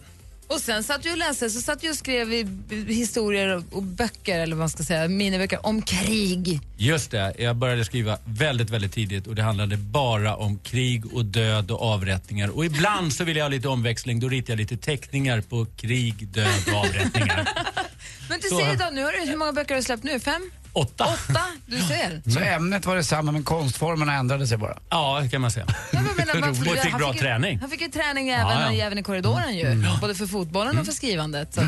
Och 0.48 0.60
sen 0.60 0.82
satt 0.82 1.02
du 1.02 1.10
och 1.12 1.18
läste, 1.18 1.50
så 1.50 1.60
satt 1.60 1.80
du 1.80 1.90
och 1.90 1.96
skrev 1.96 2.32
i 2.32 2.46
historier 2.88 3.62
och- 3.70 3.82
böcker, 3.82 4.38
eller 4.40 4.56
vad 4.56 4.58
man 4.62 4.68
ska 4.70 4.82
säga, 4.82 5.08
miniböcker 5.08 5.66
om 5.66 5.82
krig. 5.82 6.60
Just 6.76 7.10
det, 7.10 7.34
jag 7.38 7.56
började 7.56 7.84
skriva 7.84 8.18
väldigt, 8.24 8.70
väldigt 8.70 8.92
tidigt 8.92 9.26
och 9.26 9.34
det 9.34 9.42
handlade 9.42 9.76
bara 9.76 10.36
om 10.36 10.58
krig 10.58 11.14
och 11.14 11.24
död 11.24 11.70
och 11.70 11.82
avrättningar. 11.82 12.48
Och 12.48 12.64
ibland 12.64 13.12
så 13.12 13.24
ville 13.24 13.38
jag 13.38 13.44
ha 13.44 13.48
lite 13.50 13.68
omväxling, 13.68 14.20
då 14.20 14.28
ritade 14.28 14.52
jag 14.52 14.58
lite 14.58 14.76
teckningar 14.76 15.40
på 15.40 15.66
krig, 15.76 16.28
död 16.28 16.62
och 16.72 16.78
avrättningar. 16.78 17.48
Men 18.28 18.40
du 18.40 18.48
Så- 18.48 18.58
ser 18.58 18.72
idag, 18.72 18.94
nu 18.94 19.04
har 19.04 19.12
du, 19.12 19.30
hur 19.30 19.36
många 19.36 19.52
böcker 19.52 19.74
har 19.74 19.80
du 19.80 19.84
släppt 19.84 20.04
nu? 20.04 20.20
Fem? 20.20 20.50
Åtta. 20.76 21.04
Åtta? 21.04 21.40
Du 21.66 21.80
ser. 21.80 22.30
Så 22.30 22.38
ämnet 22.40 22.86
var 22.86 22.96
detsamma 22.96 23.32
men 23.32 23.44
konstformerna 23.44 24.14
ändrade 24.14 24.46
sig 24.46 24.58
bara. 24.58 24.78
Ja, 24.90 25.20
det 25.22 25.28
kan 25.28 25.40
man 25.40 25.50
säga. 25.50 25.66
Man 25.92 26.06
Och 26.50 26.56
fick 26.56 26.96
bra 26.98 27.12
fick 27.12 27.22
ju- 27.22 27.26
träning. 27.28 27.58
Han 27.60 27.70
fick 27.70 27.80
ju 27.80 27.88
träning 27.88 28.28
även, 28.28 28.46
Ja, 28.60 28.72
ja. 28.72 28.84
även 28.84 28.98
i 28.98 29.02
korridoren 29.02 29.56
ju. 29.56 29.84
Både 30.00 30.14
för 30.14 30.26
fotbollen 30.26 30.78
och 30.78 30.86
för 30.86 30.92
skrivandet. 30.92 31.54
Så 31.54 31.60
att 31.60 31.66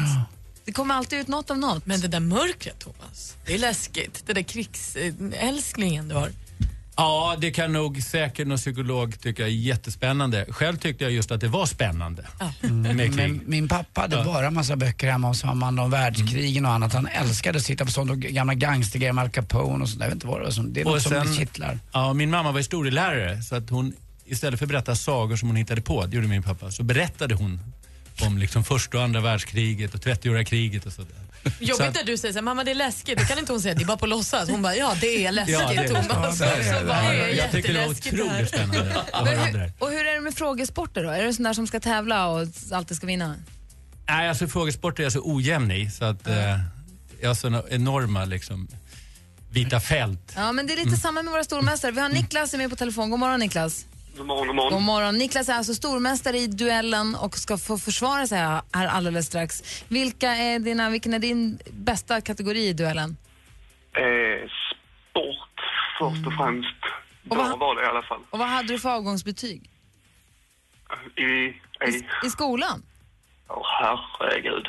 det 0.65 0.73
kommer 0.73 0.95
alltid 0.95 1.19
ut 1.19 1.29
något 1.29 1.51
av 1.51 1.59
något. 1.59 1.87
Men 1.87 2.01
det 2.01 2.09
där 2.09 2.21
mörkret, 2.21 2.79
Thomas, 2.79 3.35
det 3.47 3.55
är 3.55 3.59
läskigt. 3.59 4.23
Det 4.27 4.33
där 4.33 4.43
krigsälsklingen 4.43 6.09
du 6.09 6.15
har. 6.15 6.31
Ja, 7.01 7.37
det 7.41 7.51
kan 7.51 7.73
nog 7.73 8.03
säkert 8.03 8.47
någon 8.47 8.59
psykolog 8.59 9.21
tycka 9.21 9.43
är 9.45 9.49
jättespännande. 9.51 10.47
Själv 10.49 10.77
tyckte 10.77 11.05
jag 11.05 11.13
just 11.13 11.31
att 11.31 11.41
det 11.41 11.49
var 11.49 11.67
spännande 11.67 12.25
med 12.61 12.97
Men 12.97 13.13
krig. 13.17 13.41
min 13.47 13.69
pappa 13.69 14.01
hade 14.01 14.25
bara 14.25 14.51
massa 14.51 14.77
böcker 14.77 15.11
hemma 15.11 15.29
hos 15.29 15.43
honom 15.43 15.79
om 15.79 15.91
världskrigen 15.91 16.67
och 16.67 16.73
annat. 16.73 16.93
Han 16.93 17.07
älskade 17.07 17.59
att 17.59 17.65
sitta 17.65 17.85
på 17.85 17.91
sånt 17.91 18.11
och 18.11 18.19
gamla 18.19 18.55
gangstergrejer 18.55 19.13
med 19.13 19.25
Al 19.25 19.31
Capone 19.31 19.83
och 19.83 19.89
sånt. 19.89 20.01
Jag 20.01 20.07
vet 20.09 20.15
inte 20.15 20.27
vad 20.27 20.41
det 20.41 20.45
var. 20.45 20.51
som- 20.51 20.73
Det 20.73 20.81
är 20.81 20.85
något 20.85 20.95
Och 20.97 21.03
som 21.03 21.13
sen- 21.13 21.35
kittlar. 21.37 21.79
Ja, 21.93 22.13
min 22.13 22.31
mamma 22.31 22.53
var 22.53 22.59
historielärare 22.59 23.43
så 23.43 23.57
att 23.57 23.71
hon 23.71 23.93
istället 24.27 24.59
för 24.59 24.67
att 24.67 24.71
berätta 24.71 24.97
sagor 24.97 25.37
som 25.37 25.49
hon 25.49 25.57
hittade 25.57 25.81
på, 25.81 26.07
det 26.07 26.17
gjorde 26.17 26.29
min 26.29 26.43
pappa, 26.43 26.71
så 26.71 26.83
berättade 26.83 27.35
hon 27.35 27.61
om 28.27 28.39
liksom 28.39 28.65
första 28.65 28.99
och 28.99 29.05
andra 29.05 29.21
världskriget 29.21 29.95
och 29.95 30.01
30-åriga 30.01 30.45
kriget 30.45 30.87
och 30.87 30.93
sådär. 30.93 31.13
Jobbigt 31.59 31.87
att- 32.01 32.07
du 32.07 32.17
säger 32.17 32.33
så 32.33 32.39
här, 32.39 32.43
mamma 32.45 32.65
det 32.65 32.71
är 32.71 32.75
läskigt. 32.75 33.19
Då 33.19 33.25
kan 33.25 33.39
inte 33.39 33.53
hon 33.53 33.61
säga 33.61 33.75
det 33.75 33.83
är 33.83 33.87
bara 33.87 33.97
på 33.97 34.07
låtsas. 34.07 34.49
Hon 34.49 34.63
bara, 34.63 34.77
ja 34.77 34.97
det 35.01 35.27
är 35.27 35.33
läskigt 35.33 35.59
Ja, 35.61 35.69
det 35.69 35.75
är- 35.77 35.89
Thomas. 35.89 36.41
Ja, 36.41 36.47
det 36.47 36.69
är- 36.69 36.81
Så 36.81 36.87
bara, 36.87 37.05
ja, 37.05 37.13
det 37.13 37.31
är 37.33 37.35
jag 37.37 37.51
tycker 37.51 37.73
det 37.75 37.81
var 37.81 37.89
otroligt 37.89 38.49
spännande 38.49 39.01
att 39.13 39.29
höra 39.29 39.53
det 39.53 39.73
och 39.79 39.91
hur 39.91 40.07
är 40.07 40.15
det 40.15 40.21
med 40.21 40.35
frågesporter 40.35 41.05
då? 41.05 41.11
Är 41.11 41.25
du 41.25 41.33
sån 41.33 41.43
där 41.45 41.53
som 41.53 41.67
ska 41.67 41.81
tävla 41.81 42.27
och 42.29 42.47
alltid 42.73 42.97
ska 42.97 43.07
vinna? 43.07 43.35
Nej, 44.09 44.29
alltså 44.29 44.47
frågesporter 44.49 45.01
är 45.03 45.05
jag 45.05 45.13
så 45.13 45.21
ojämn 45.25 45.71
i 45.71 45.91
så 45.91 46.05
att 46.05 46.27
eh, 46.27 46.59
jag 47.21 47.29
har 47.31 47.35
såna 47.35 47.63
enorma 47.71 48.25
liksom 48.25 48.69
vita 49.51 49.81
fält. 49.81 50.33
Ja, 50.37 50.53
men 50.53 50.67
det 50.67 50.73
är 50.73 50.85
lite 50.85 50.97
samma 50.97 51.23
med 51.23 51.33
våra 51.33 51.45
stormästare. 51.45 51.93
Vi 51.93 52.01
har 52.01 52.09
Niklas 52.09 52.55
är 52.55 52.59
med 52.59 52.71
på 52.71 52.77
telefon. 52.77 53.11
God 53.11 53.19
morgon 53.21 53.41
Niklas. 53.41 53.85
God 54.19 54.27
morgon, 54.27 54.47
god 54.47 54.57
morgon. 54.57 54.73
God 54.73 54.83
morgon. 54.83 55.19
Niklas 55.19 55.49
är 55.49 55.55
alltså 55.55 55.75
stormästare 55.75 56.39
i 56.39 56.47
duellen 56.47 57.15
och 57.15 57.39
ska 57.39 57.59
få 57.59 57.79
försvara 57.79 58.27
sig 58.27 58.39
här 58.39 58.63
alldeles 58.87 59.27
strax. 59.27 59.63
Vilka 59.89 60.29
är 60.37 60.59
dina, 60.59 60.91
vilken 60.91 61.15
är 61.15 61.19
din 61.19 61.59
bästa 61.71 62.21
kategori 62.21 62.69
i 62.69 62.73
duellen? 62.73 63.17
Eh, 63.93 64.49
sport 65.11 65.61
först 65.99 66.27
och 66.27 66.33
främst. 66.33 66.69
Då 67.23 67.37
vad- 67.37 67.59
var 67.59 67.75
det 67.77 67.83
i 67.83 67.87
alla 67.87 68.03
fall. 68.03 68.21
Och 68.31 68.39
vad 68.39 68.49
hade 68.49 68.69
du 68.69 68.79
för 68.79 68.91
avgångsbetyg? 68.91 69.71
I, 71.17 71.23
i, 71.23 72.05
I 72.25 72.31
skolan? 72.31 72.83
åh 73.49 73.63
herregud. 73.81 74.67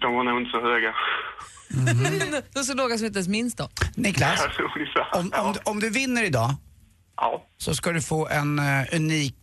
De 0.00 0.14
var 0.14 0.24
nog 0.24 0.38
inte 0.40 0.50
så 0.50 0.60
höga. 0.60 0.94
De 2.52 2.58
är 2.58 2.62
så 2.62 2.74
låga 2.74 2.98
som 2.98 3.06
inte 3.06 3.18
ens 3.18 3.28
minns 3.28 3.54
då. 3.54 3.68
Niklas, 3.96 4.40
om, 5.12 5.32
om, 5.34 5.52
du- 5.52 5.60
om 5.64 5.80
du 5.80 5.90
vinner 5.90 6.24
idag 6.24 6.50
Ja. 7.16 7.42
så 7.56 7.74
ska 7.74 7.92
du 7.92 8.02
få 8.02 8.28
en 8.28 8.58
uh, 8.58 8.94
unik 8.96 9.34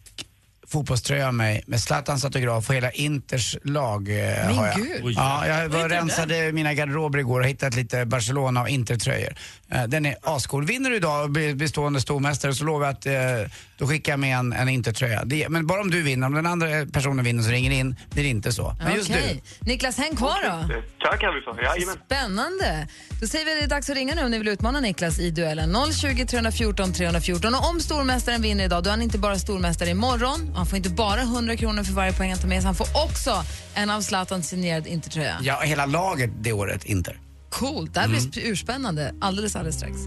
fotbollströja 0.73 1.27
av 1.27 1.33
mig 1.33 1.63
med 1.67 1.79
Zlatans 1.81 2.25
autograf 2.25 2.69
och 2.69 2.75
hela 2.75 2.91
Inters 2.91 3.57
lag. 3.63 4.07
Min 4.47 4.57
har 4.57 4.67
jag. 4.67 4.75
gud. 4.75 5.13
Ja, 5.17 5.47
jag 5.47 5.69
var 5.69 5.89
rensade 5.89 6.51
mina 6.51 6.73
garderober 6.73 7.19
igår 7.19 7.39
och 7.39 7.45
hittat 7.47 7.75
lite 7.75 8.05
Barcelona 8.05 8.61
och 8.61 8.69
Inter-tröjor. 8.69 9.35
Eh, 9.71 9.83
den 9.83 10.05
är 10.05 10.15
ascool. 10.23 10.65
Vinner 10.65 10.89
du 10.89 10.95
idag 10.95 11.23
och 11.23 11.29
blir 11.29 11.55
bestående 11.55 12.01
stormästare 12.01 12.53
så 12.53 12.63
lovar 12.63 12.85
jag 12.85 12.93
att 12.93 13.05
uh, 13.45 13.51
då 13.77 13.87
skickar 13.87 14.11
jag 14.13 14.19
med 14.19 14.37
en, 14.37 14.53
en 14.53 14.69
Inter-tröja. 14.69 15.23
Det- 15.25 15.49
Men 15.49 15.67
bara 15.67 15.81
om 15.81 15.91
du 15.91 16.01
vinner. 16.01 16.27
Om 16.27 16.33
den 16.33 16.45
andra 16.45 16.67
personen 16.93 17.25
vinner 17.25 17.43
så 17.43 17.49
ringer 17.49 17.71
in, 17.71 17.95
blir 18.11 18.23
det 18.23 18.29
inte 18.29 18.51
så. 18.51 18.75
Men 18.83 18.95
just 18.95 19.09
Okej. 19.09 19.43
Niklas, 19.59 19.97
häng 19.97 20.15
kvar 20.15 20.37
då. 20.43 20.67
Det 20.67 20.81
tackar 21.09 21.35
vi 21.35 21.41
för. 21.41 21.63
Jajamän. 21.63 21.95
Spännande. 22.05 22.87
Då 23.21 23.27
säger 23.27 23.45
vi 23.45 23.51
att 23.51 23.57
det 23.59 23.63
är 23.63 23.67
dags 23.69 23.89
att 23.89 23.95
ringa 23.95 24.15
nu 24.15 24.23
om 24.23 24.31
ni 24.31 24.37
vill 24.37 24.47
utmana 24.47 24.79
Niklas 24.79 25.19
i 25.19 25.29
duellen. 25.31 25.75
020 25.93 26.25
314 26.25 26.93
314. 26.93 27.55
Och 27.55 27.69
om 27.69 27.79
stormästaren 27.79 28.41
vinner 28.41 28.63
idag, 28.65 28.83
då 28.83 28.89
är 28.89 28.91
han 28.91 29.01
inte 29.01 29.17
bara 29.17 29.39
stormästare 29.39 29.89
imorgon. 29.89 30.53
Han 30.63 30.67
får 30.69 30.77
inte 30.77 30.89
bara 30.89 31.21
100 31.21 31.55
kronor 31.57 31.83
för 31.83 31.93
varje 31.93 32.13
poäng 32.13 32.29
han 32.29 32.39
tar 32.39 32.47
med 32.47 32.57
sig. 32.61 32.65
Han 32.65 32.75
får 32.75 32.87
också 33.05 33.43
en 33.73 33.89
av 33.89 34.01
Zlatans 34.01 34.49
signerad 34.49 34.87
Intertröja. 34.87 35.39
Ja, 35.41 35.59
hela 35.63 35.85
laget 35.85 36.29
det 36.41 36.53
året, 36.53 36.85
Inter. 36.85 37.19
Coolt. 37.49 37.93
Det 37.93 37.99
här 37.99 38.07
blir 38.07 38.19
sp- 38.19 38.41
urspännande 38.43 39.15
alldeles, 39.21 39.55
alldeles 39.55 39.75
strax. 39.75 39.97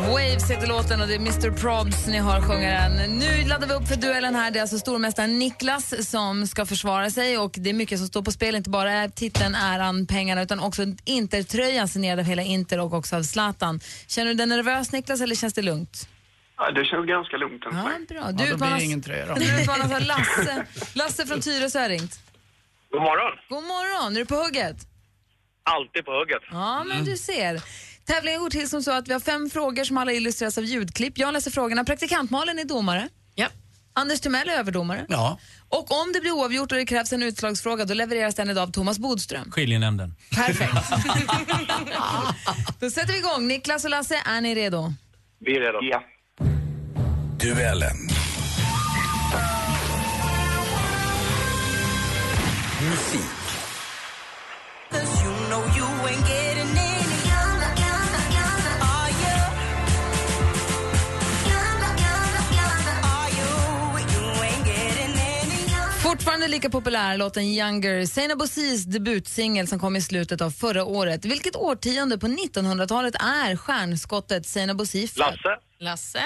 Waves 0.00 0.50
heter 0.50 0.66
låten 0.66 1.00
och 1.00 1.08
det 1.08 1.14
är 1.14 1.18
Mr 1.18 1.50
Probs 1.50 2.06
ni 2.06 2.18
har 2.18 2.40
sjungaren. 2.40 3.18
Nu 3.18 3.48
laddar 3.48 3.68
vi 3.68 3.74
upp 3.74 3.88
för 3.88 3.96
duellen 3.96 4.34
här. 4.34 4.50
Det 4.50 4.58
är 4.58 4.60
alltså 4.60 4.78
stormästaren 4.78 5.38
Niklas 5.38 6.08
som 6.10 6.46
ska 6.46 6.66
försvara 6.66 7.10
sig 7.10 7.38
och 7.38 7.54
det 7.58 7.70
är 7.70 7.74
mycket 7.74 7.98
som 7.98 8.08
står 8.08 8.22
på 8.22 8.32
spel. 8.32 8.54
Inte 8.54 8.70
bara 8.70 9.08
titeln, 9.08 9.54
äran, 9.54 10.06
pengarna 10.06 10.42
utan 10.42 10.60
också 10.60 10.82
Intertröjan 11.04 11.88
signerad 11.88 12.18
av 12.18 12.24
hela 12.24 12.42
Inter 12.42 12.80
och 12.80 12.92
också 12.94 13.16
av 13.16 13.22
Zlatan. 13.22 13.80
Känner 14.06 14.28
du 14.28 14.34
dig 14.34 14.46
nervös 14.46 14.92
Niklas 14.92 15.20
eller 15.20 15.34
känns 15.34 15.54
det 15.54 15.62
lugnt? 15.62 16.08
Ja, 16.58 16.70
det 16.70 16.84
känns 16.84 17.06
ganska 17.06 17.36
lugnt 17.36 17.64
än 17.66 17.72
så 17.72 17.78
Ja, 17.78 17.88
länge. 17.88 18.06
bra. 18.08 18.16
Ja, 18.18 18.26
då 18.32 18.36
blir 18.36 18.46
utmanas- 18.54 18.78
det 18.78 18.84
ingen 18.84 19.02
tröja 19.02 19.26
då. 19.26 19.34
Du 19.40 19.60
utmanas 19.62 19.92
av 19.92 20.00
Lasse. 20.00 20.66
Lasse 20.94 21.26
från 21.26 21.40
Tyresö 21.40 21.80
har 21.80 21.88
ringt. 21.88 22.18
God 22.90 23.02
morgon. 23.02 23.32
God 23.48 23.64
morgon, 23.64 24.16
är 24.16 24.20
du 24.20 24.26
på 24.26 24.34
hugget? 24.34 24.76
Alltid 25.62 26.04
på 26.04 26.10
hugget. 26.12 26.42
Ja, 26.50 26.84
men 26.84 27.04
du 27.04 27.16
ser. 27.16 27.62
Tävlingen 28.04 28.40
går 28.40 28.50
till 28.50 28.68
som 28.68 28.82
så 28.82 28.90
att 28.92 29.08
vi 29.08 29.12
har 29.12 29.20
fem 29.20 29.50
frågor 29.50 29.84
som 29.84 29.98
alla 29.98 30.12
illustreras 30.12 30.58
av 30.58 30.64
ljudklipp. 30.64 31.18
Jag 31.18 31.32
läser 31.32 31.50
frågorna. 31.50 31.84
Praktikant-Malin 31.84 32.58
är 32.58 32.64
domare. 32.64 33.08
Ja. 33.34 33.46
Anders 33.92 34.20
Timell 34.20 34.48
är 34.48 34.52
överdomare. 34.52 35.06
Ja. 35.08 35.38
Och 35.68 36.00
om 36.02 36.12
det 36.12 36.20
blir 36.20 36.30
oavgjort 36.32 36.72
och 36.72 36.78
det 36.78 36.86
krävs 36.86 37.12
en 37.12 37.22
utslagsfråga, 37.22 37.84
då 37.84 37.94
levereras 37.94 38.34
den 38.34 38.50
idag 38.50 38.62
av 38.68 38.72
Thomas 38.72 38.98
Bodström. 38.98 39.50
Skiljenämnden. 39.50 40.14
Perfekt. 40.34 40.72
då 42.80 42.90
sätter 42.90 43.12
vi 43.12 43.18
igång. 43.18 43.48
Niklas 43.48 43.84
och 43.84 43.90
Lasse, 43.90 44.22
är 44.26 44.40
ni 44.40 44.54
redo? 44.54 44.92
Vi 45.38 45.56
är 45.56 45.60
redo. 45.60 45.78
Ja. 45.82 46.02
Duellen. 47.40 47.96
Musik. 52.82 53.20
Fortfarande 66.02 66.48
lika 66.48 66.70
populär 66.70 67.16
låten 67.16 67.44
Younger, 67.44 68.06
Seinabo 68.06 68.46
Sis 68.46 68.84
debutsingel 68.84 69.66
som 69.66 69.78
kom 69.78 69.96
i 69.96 70.02
slutet 70.02 70.40
av 70.40 70.50
förra 70.50 70.84
året. 70.84 71.24
Vilket 71.24 71.56
årtionde 71.56 72.18
på 72.18 72.26
1900-talet 72.26 73.14
är 73.14 73.56
stjärnskottet 73.56 74.46
Si 74.46 75.08
född? 75.08 75.18
Lasse? 75.18 75.58
Lasse? 75.78 76.22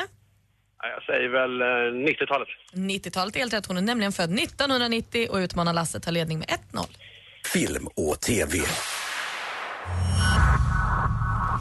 Ja, 0.83 0.89
Jag 0.89 1.03
säger 1.03 1.29
väl 1.29 1.61
eh, 1.61 2.11
90-talet. 2.11 2.49
90-talet 2.73 3.37
är 3.37 3.41
helt 3.41 3.53
rätt. 3.53 3.67
Hon 3.67 3.77
är 3.77 3.81
nämligen 3.81 4.13
född 4.13 4.39
1990 4.39 5.27
och 5.31 5.37
utmanar 5.37 5.73
Lasse 5.73 6.01
tar 6.01 6.13
ledning 6.13 6.39
med 6.39 6.49
1-0. 6.73 6.87
Film 7.53 7.87
och 7.97 8.21
TV. 8.21 8.59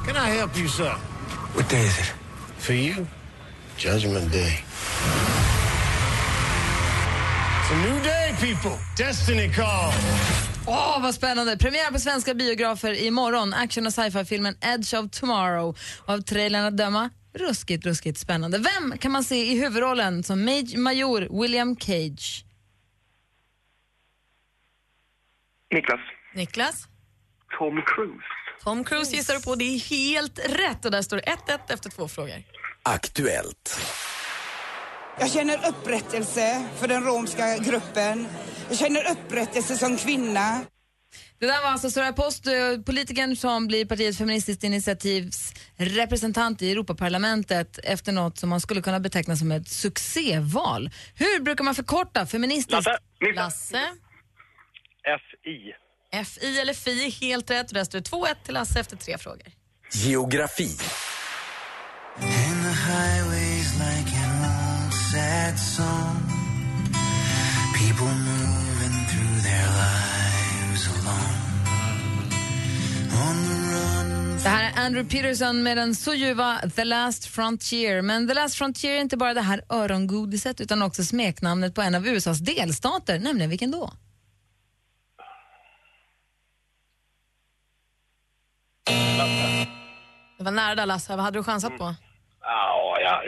Can 0.07 0.15
I 0.15 0.37
help 0.39 0.57
you, 0.57 0.67
sir? 0.69 0.93
What 1.55 1.69
day 1.69 1.85
is 1.85 1.99
it? 1.99 2.13
For 2.59 2.75
you, 2.75 3.05
Judgment 3.77 4.33
Day. 4.33 4.63
It's 7.61 7.71
a 7.71 7.77
new 7.87 8.03
day, 8.03 8.31
people. 8.39 8.77
Destiny 8.97 9.53
call. 9.53 9.93
Åh, 10.67 11.01
vad 11.01 11.15
spännande! 11.15 11.57
Premiär 11.57 11.91
på 11.91 11.99
svenska 11.99 12.33
biografer 12.33 13.03
imorgon. 13.03 13.53
Action 13.53 13.85
och 13.87 13.93
sci-fi-filmen 13.93 14.55
Edge 14.61 14.93
of 14.93 15.11
Tomorrow. 15.11 15.77
Och 16.05 16.13
av 16.13 16.21
trailern 16.21 16.65
att 16.65 16.77
döma, 16.77 17.09
ruskigt, 17.33 17.85
ruskigt 17.85 18.17
spännande. 18.19 18.57
Vem 18.57 18.97
kan 18.97 19.11
man 19.11 19.23
se 19.23 19.51
i 19.51 19.59
huvudrollen 19.59 20.23
som 20.23 20.49
Maj- 20.49 20.77
major 20.77 21.41
William 21.41 21.75
Cage? 21.79 22.45
Niklas. 25.73 25.99
Niklas? 26.35 26.87
Tom 27.57 27.81
Cruise. 27.85 28.23
Tom 28.63 28.83
Cruise 28.83 29.15
gissar 29.15 29.33
du 29.33 29.41
på. 29.41 29.55
Det 29.55 29.63
är 29.63 29.79
helt 29.79 30.39
rätt. 30.39 30.85
Och 30.85 30.91
där 30.91 31.01
står 31.01 31.17
det 31.17 31.23
1-1 31.23 31.73
efter 31.73 31.89
två 31.89 32.07
frågor. 32.07 32.43
Aktuellt. 32.83 33.79
Jag 35.19 35.31
känner 35.31 35.67
upprättelse 35.69 36.67
för 36.77 36.87
den 36.87 37.03
romska 37.03 37.57
gruppen. 37.57 38.27
Jag 38.69 38.77
känner 38.77 39.11
upprättelse 39.11 39.77
som 39.77 39.97
kvinna. 39.97 40.61
Det 41.39 41.45
där 41.45 41.61
var 41.61 41.69
alltså 41.69 41.91
Soraya 41.91 42.13
Post, 42.13 42.47
eh, 42.47 42.53
politikern 42.85 43.35
som 43.35 43.67
blir 43.67 43.85
partiet 43.85 44.17
Feministiskt 44.17 44.63
initiativs 44.63 45.53
representant 45.77 46.61
i 46.61 46.71
Europaparlamentet 46.71 47.79
efter 47.83 48.11
något 48.11 48.37
som 48.37 48.49
man 48.49 48.61
skulle 48.61 48.81
kunna 48.81 48.99
beteckna 48.99 49.35
som 49.35 49.51
ett 49.51 49.69
succéval. 49.69 50.89
Hur 51.15 51.39
brukar 51.43 51.63
man 51.63 51.75
förkorta 51.75 52.25
feministiskt? 52.25 52.71
Lasse. 52.71 52.97
Lasse? 53.35 53.81
FI. 55.43 55.73
FI 56.25 56.59
eller 56.59 56.73
FI 56.73 57.09
helt 57.09 57.51
rätt. 57.51 57.73
Där 57.73 57.83
står 57.83 57.99
det 57.99 58.09
2-1 58.09 58.35
till 58.45 58.53
Lasse 58.53 58.79
efter 58.79 58.97
tre 58.97 59.17
frågor. 59.17 59.47
Geografi. 59.93 60.77
And 62.21 62.63
the 62.63 62.75
highways 62.91 63.73
like 63.79 64.15
an 64.15 64.85
old 64.85 64.93
sad 64.93 65.59
song. 65.59 66.28
Det 74.43 74.49
här 74.49 74.63
är 74.63 74.85
Andrew 74.85 75.09
Peterson 75.09 75.63
med 75.63 75.77
den 75.77 75.95
så 75.95 76.13
ljuva 76.13 76.59
The 76.75 76.83
Last 76.83 77.25
Frontier. 77.25 78.01
Men 78.01 78.27
The 78.27 78.33
Last 78.33 78.55
Frontier 78.55 78.91
är 78.91 79.01
inte 79.01 79.17
bara 79.17 79.33
det 79.33 79.41
här 79.41 79.61
örongodiset 79.69 80.61
utan 80.61 80.81
också 80.81 81.03
smeknamnet 81.03 81.75
på 81.75 81.81
en 81.81 81.95
av 81.95 82.07
USAs 82.07 82.39
delstater, 82.39 83.19
nämligen 83.19 83.49
vilken 83.49 83.71
då? 83.71 83.93
Det 90.37 90.43
var 90.43 90.51
nära 90.51 90.75
där 90.75 90.85
Lasse. 90.85 91.15
Vad 91.15 91.25
hade 91.25 91.39
du 91.39 91.43
chansat 91.43 91.77
på? 91.77 91.95
Ja, 92.41 92.97
ja, 93.01 93.23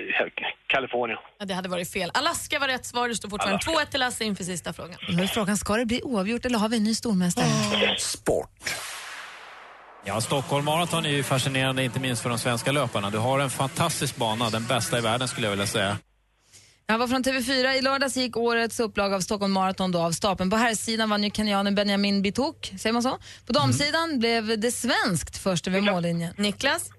Kalifornien. 0.67 1.19
Ja, 1.39 1.45
det 1.45 1.53
hade 1.53 1.69
varit 1.69 1.91
fel. 1.91 2.11
Alaska 2.13 2.59
var 2.59 2.67
rätt 2.67 2.85
svar. 2.85 3.09
Det 3.09 3.15
står 3.15 3.29
fortfarande 3.29 3.59
2-1 3.65 3.85
till 3.85 3.99
Lasse 3.99 4.23
inför 4.23 4.43
sista 4.43 4.73
frågan. 4.73 4.95
Nu 5.09 5.23
är 5.23 5.27
frågan, 5.27 5.57
ska 5.57 5.75
det 5.75 5.85
bli 5.85 6.01
oavgjort 6.03 6.45
eller 6.45 6.59
har 6.59 6.69
vi 6.69 6.77
en 6.77 6.83
ny 6.83 6.95
stormästare? 6.95 7.45
Sport. 7.99 8.49
Ja, 10.03 10.21
Stockholm 10.21 10.65
Marathon 10.65 11.05
är 11.05 11.09
ju 11.09 11.23
fascinerande, 11.23 11.83
inte 11.83 11.99
minst 11.99 12.21
för 12.21 12.29
de 12.29 12.37
svenska 12.39 12.71
löparna. 12.71 13.09
Du 13.09 13.17
har 13.17 13.39
en 13.39 13.49
fantastisk 13.49 14.15
bana, 14.15 14.49
den 14.49 14.67
bästa 14.67 14.97
i 14.97 15.01
världen 15.01 15.27
skulle 15.27 15.47
jag 15.47 15.51
vilja 15.51 15.65
säga. 15.65 15.97
Jag 16.87 16.97
var 16.97 17.07
från 17.07 17.23
TV4. 17.23 17.73
I 17.73 17.81
lördags 17.81 18.17
gick 18.17 18.37
årets 18.37 18.79
upplaga 18.79 19.15
av 19.15 19.19
Stockholm 19.19 19.53
Marathon 19.53 19.91
då 19.91 19.99
av 19.99 20.11
stapeln. 20.11 20.49
På 20.49 20.55
här 20.55 20.75
sidan 20.75 21.09
vann 21.09 21.23
ju 21.23 21.29
kenyanen 21.29 21.75
Benjamin 21.75 22.21
Bitok, 22.21 22.73
säger 22.79 22.93
man 22.93 23.03
så? 23.03 23.17
På 23.47 23.53
damsidan 23.53 24.19
blev 24.19 24.59
det 24.59 24.71
svenskt 24.71 25.37
först 25.37 25.67
över 25.67 25.81
mållinjen. 25.81 26.33
Niklas? 26.37 26.89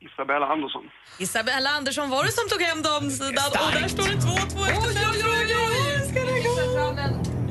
Isabella 0.00 0.46
Andersson. 0.46 0.82
Isabella 1.18 1.70
Andersson 1.70 2.10
var 2.10 2.24
det 2.24 2.32
som 2.32 2.48
tog 2.48 2.62
hem 2.62 2.82
damsidan 2.82 3.50
och 3.66 3.72
där 3.80 3.88
står 3.88 4.02
det 4.02 4.14
2-2 4.14 4.68
efter 4.68 4.94
fem 4.94 5.14
frågor. 5.22 5.72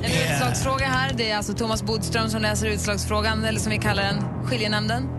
En 0.03 0.11
utslagsfråga 0.33 0.85
här. 0.85 1.11
Det 1.13 1.31
är 1.31 1.37
alltså 1.37 1.53
Thomas 1.53 1.83
Bodström 1.83 2.29
som 2.29 2.41
läser 2.41 2.67
utslagsfrågan, 2.67 3.43
eller 3.43 3.59
som 3.59 3.71
vi 3.71 3.77
kallar 3.77 4.03
den, 4.03 4.45
skiljenämnden. 4.45 5.09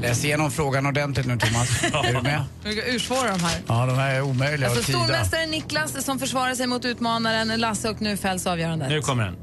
Läs 0.00 0.24
igenom 0.24 0.50
frågan 0.50 0.86
ordentligt 0.86 1.26
nu 1.26 1.38
Thomas. 1.38 1.84
är 1.84 2.14
du 2.14 2.22
med? 2.22 2.44
Ursvåra 2.86 3.28
de 3.32 3.40
här. 3.40 3.60
Ja, 3.68 3.86
de 3.86 3.98
här 3.98 4.14
är 4.14 4.22
omöjliga 4.22 4.66
Alltså 4.68 4.80
att 4.80 4.86
tyda. 4.86 4.98
stormästaren 4.98 5.50
Niklas 5.50 6.04
som 6.04 6.18
försvarar 6.18 6.54
sig 6.54 6.66
mot 6.66 6.84
utmanaren 6.84 7.60
Lasse 7.60 7.88
och 7.90 8.00
nu 8.00 8.16
fälls 8.16 8.46
avgörandet. 8.46 8.88
Nu 8.88 9.00
kommer 9.00 9.24
den. 9.24 9.36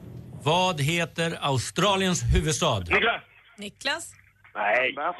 Vad 0.43 0.81
heter 0.81 1.37
Australiens 1.41 2.21
huvudstad? 2.35 2.79
Niklas. 2.79 3.21
Niklas? 3.57 4.11
Nej. 4.55 4.93
Canberra. 4.95 5.13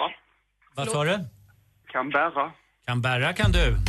Vad 0.76 0.90
sa 0.90 1.04
du? 1.04 1.20
Canberra. 1.92 2.52
Canberra 2.86 3.34
kan 3.34 3.52
du. 3.52 3.78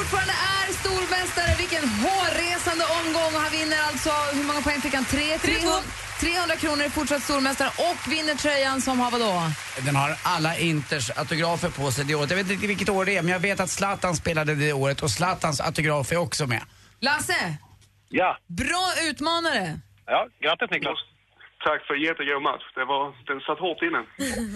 fortfarande 0.00 0.32
är 0.32 0.66
stormästare. 0.82 1.50
Vilken 1.58 1.84
hårresande 2.04 2.84
omgång. 2.98 3.30
Och 3.36 3.40
han 3.46 3.52
vinner 3.58 3.80
alltså, 3.88 4.10
hur 4.36 4.44
många 4.44 4.60
poäng 4.62 4.80
fick 4.80 4.94
han? 4.94 5.04
Tre, 5.04 5.38
300, 5.38 5.70
300 6.20 6.56
kronor 6.56 6.82
är 6.84 6.88
fortsatt 6.88 7.22
stormästare 7.22 7.70
och 7.90 8.12
vinner 8.12 8.34
tröjan 8.34 8.80
som 8.80 9.00
har 9.00 9.10
vadå? 9.10 9.32
Den 9.86 9.96
har 9.96 10.16
alla 10.22 10.56
Inters 10.58 11.10
autografer 11.16 11.68
på 11.70 11.90
sig 11.92 12.04
det 12.04 12.14
året. 12.14 12.30
Jag 12.30 12.36
vet 12.36 12.50
inte 12.50 12.66
vilket 12.66 12.88
år 12.88 13.04
det 13.04 13.16
är, 13.16 13.22
men 13.22 13.32
jag 13.32 13.40
vet 13.40 13.60
att 13.60 13.70
Zlatan 13.70 14.16
spelade 14.16 14.54
det 14.54 14.72
året 14.72 15.02
och 15.02 15.10
Zlatans 15.10 15.60
autograf 15.60 16.12
är 16.12 16.16
också 16.16 16.46
med. 16.46 16.62
Lasse, 17.00 17.54
Ja. 18.08 18.36
bra 18.46 18.92
utmanare. 19.10 19.80
Ja, 20.06 20.26
grattis 20.42 20.70
Niklas. 20.70 20.98
Tack 21.64 21.86
för 21.86 21.94
jättegod 21.94 22.42
match. 22.42 22.62
Det 22.74 22.84
var, 22.84 23.04
den 23.26 23.40
satt 23.40 23.58
hårt 23.58 23.82
inne. 23.82 24.00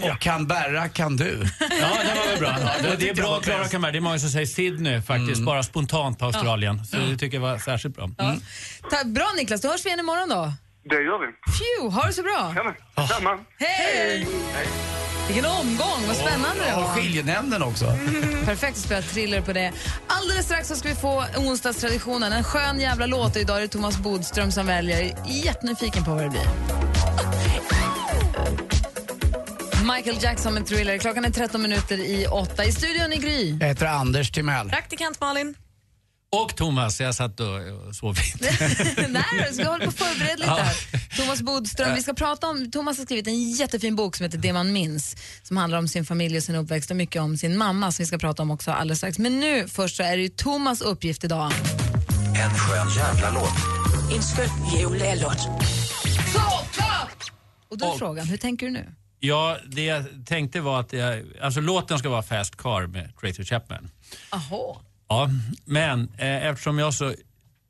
Och 0.12 0.18
Canberra 0.20 0.88
kan 0.88 1.16
du. 1.16 1.32
Ja, 1.60 1.90
det 2.06 2.14
var 2.20 2.26
väl 2.30 2.38
bra. 2.38 2.48
Ja, 2.60 2.90
det 2.90 2.96
det, 2.96 3.08
är 3.08 3.14
bra 3.14 3.36
att 3.36 3.44
klara 3.44 3.58
bäst. 3.58 3.72
Canberra. 3.72 3.92
Det 3.92 3.98
är 3.98 4.00
många 4.00 4.18
som 4.18 4.28
säger 4.28 4.46
Sydney 4.46 5.02
faktiskt, 5.02 5.42
bara 5.42 5.62
spontant 5.62 6.18
på 6.18 6.24
Australien. 6.24 6.84
Så 6.84 6.96
det 6.96 7.16
tycker 7.16 7.36
jag 7.36 7.42
var 7.42 7.58
särskilt 7.58 7.96
bra. 7.96 8.04
Mm. 8.04 8.36
Ta, 8.90 9.04
bra 9.04 9.26
Niklas, 9.36 9.60
då 9.60 9.68
hörs 9.68 9.84
vi 9.84 9.88
igen 9.88 10.00
imorgon 10.00 10.28
då. 10.28 10.52
Det 10.90 11.02
gör 11.02 11.18
vi. 11.18 11.26
Phew, 11.26 11.94
ha 11.94 12.06
det 12.06 12.12
så 12.12 12.22
bra. 12.22 12.54
Detsamma. 12.96 13.38
Hej! 13.58 14.26
Vilken 15.26 15.44
omgång, 15.46 16.06
vad 16.06 16.16
spännande 16.16 16.64
det 16.66 16.74
Och 16.74 16.82
var. 16.82 16.88
skiljenämnden 16.94 17.62
också. 17.62 17.84
Perfekt 18.44 18.76
att 18.76 18.82
spela 18.84 19.02
thriller 19.02 19.40
på 19.40 19.52
det. 19.52 19.72
Alldeles 20.06 20.44
strax 20.46 20.68
så 20.68 20.76
ska 20.76 20.88
vi 20.88 20.94
få 20.94 21.24
onsdagstraditionen. 21.36 22.32
En 22.32 22.44
skön 22.44 22.80
jävla 22.80 23.06
låt. 23.06 23.36
Idag 23.36 23.56
är 23.56 23.60
det 23.60 23.68
Thomas 23.68 23.98
Bodström 23.98 24.52
som 24.52 24.66
väljer. 24.66 25.14
Jättenyfiken 25.26 26.04
på 26.04 26.10
vad 26.14 26.22
det 26.22 26.30
blir. 26.30 26.46
Michael 29.96 30.16
Jackson 30.22 30.54
med 30.54 30.66
Thriller. 30.66 30.98
Klockan 30.98 31.24
är 31.24 31.30
13 31.30 31.62
minuter 31.62 31.98
i 31.98 32.26
åtta. 32.26 32.64
I 32.64 32.72
studion 32.72 33.12
i 33.12 33.16
Gry. 33.16 33.56
Jag 33.60 33.66
heter 33.68 33.86
Anders 33.86 34.30
Timell. 34.30 34.68
Praktikant 34.68 35.20
Malin. 35.20 35.54
Och 36.42 36.56
Thomas, 36.56 37.00
jag 37.00 37.14
satt 37.14 37.40
och 37.40 37.46
sov 37.94 38.16
inte. 38.34 38.50
Nej, 39.08 39.24
du 39.48 39.54
ska 39.54 39.68
hålla 39.68 39.84
på 39.84 39.88
och 39.90 39.94
förbereda 39.94 40.36
lite 40.36 40.50
här. 40.50 40.76
Thomas 41.16 41.42
Bodström, 41.42 41.94
vi 41.94 42.02
ska 42.02 42.14
prata 42.14 42.46
om, 42.46 42.70
Thomas 42.70 42.98
har 42.98 43.04
skrivit 43.04 43.26
en 43.26 43.50
jättefin 43.52 43.96
bok 43.96 44.16
som 44.16 44.24
heter 44.24 44.38
Det 44.38 44.52
man 44.52 44.72
minns, 44.72 45.16
som 45.42 45.56
handlar 45.56 45.78
om 45.78 45.88
sin 45.88 46.04
familj 46.04 46.36
och 46.36 46.42
sin 46.42 46.54
uppväxt 46.54 46.90
och 46.90 46.96
mycket 46.96 47.22
om 47.22 47.36
sin 47.36 47.56
mamma 47.58 47.92
som 47.92 48.02
vi 48.02 48.06
ska 48.06 48.18
prata 48.18 48.42
om 48.42 48.50
också 48.50 48.70
alldeles 48.70 48.98
strax. 48.98 49.18
Men 49.18 49.40
nu 49.40 49.68
först 49.68 49.96
så 49.96 50.02
är 50.02 50.16
det 50.16 50.22
ju 50.22 50.28
Thomas 50.28 50.80
uppgift 50.80 51.24
idag. 51.24 51.52
En 52.44 52.50
skön 52.54 52.88
jävla 52.96 53.30
låt. 53.30 53.52
En 54.16 54.22
skön 54.22 54.48
julelåt. 54.78 55.38
Och 57.70 57.78
då 57.78 57.86
är 57.86 57.90
Och- 57.92 57.98
frågan, 57.98 58.26
hur 58.26 58.36
tänker 58.36 58.66
du 58.66 58.72
nu? 58.72 58.94
Ja, 59.20 59.56
det 59.66 59.84
jag 59.84 60.04
tänkte 60.26 60.60
var 60.60 60.80
att 60.80 60.92
jag, 60.92 61.24
alltså 61.42 61.60
låten 61.60 61.98
ska 61.98 62.08
vara 62.08 62.22
Fast 62.22 62.56
Car 62.56 62.86
med 62.86 63.12
Tracy 63.20 63.44
Chapman. 63.44 63.90
Aha. 64.30 64.80
Ja, 65.08 65.30
men 65.64 66.08
eh, 66.18 66.46
eftersom 66.46 66.78
jag 66.78 66.94
så 66.94 67.14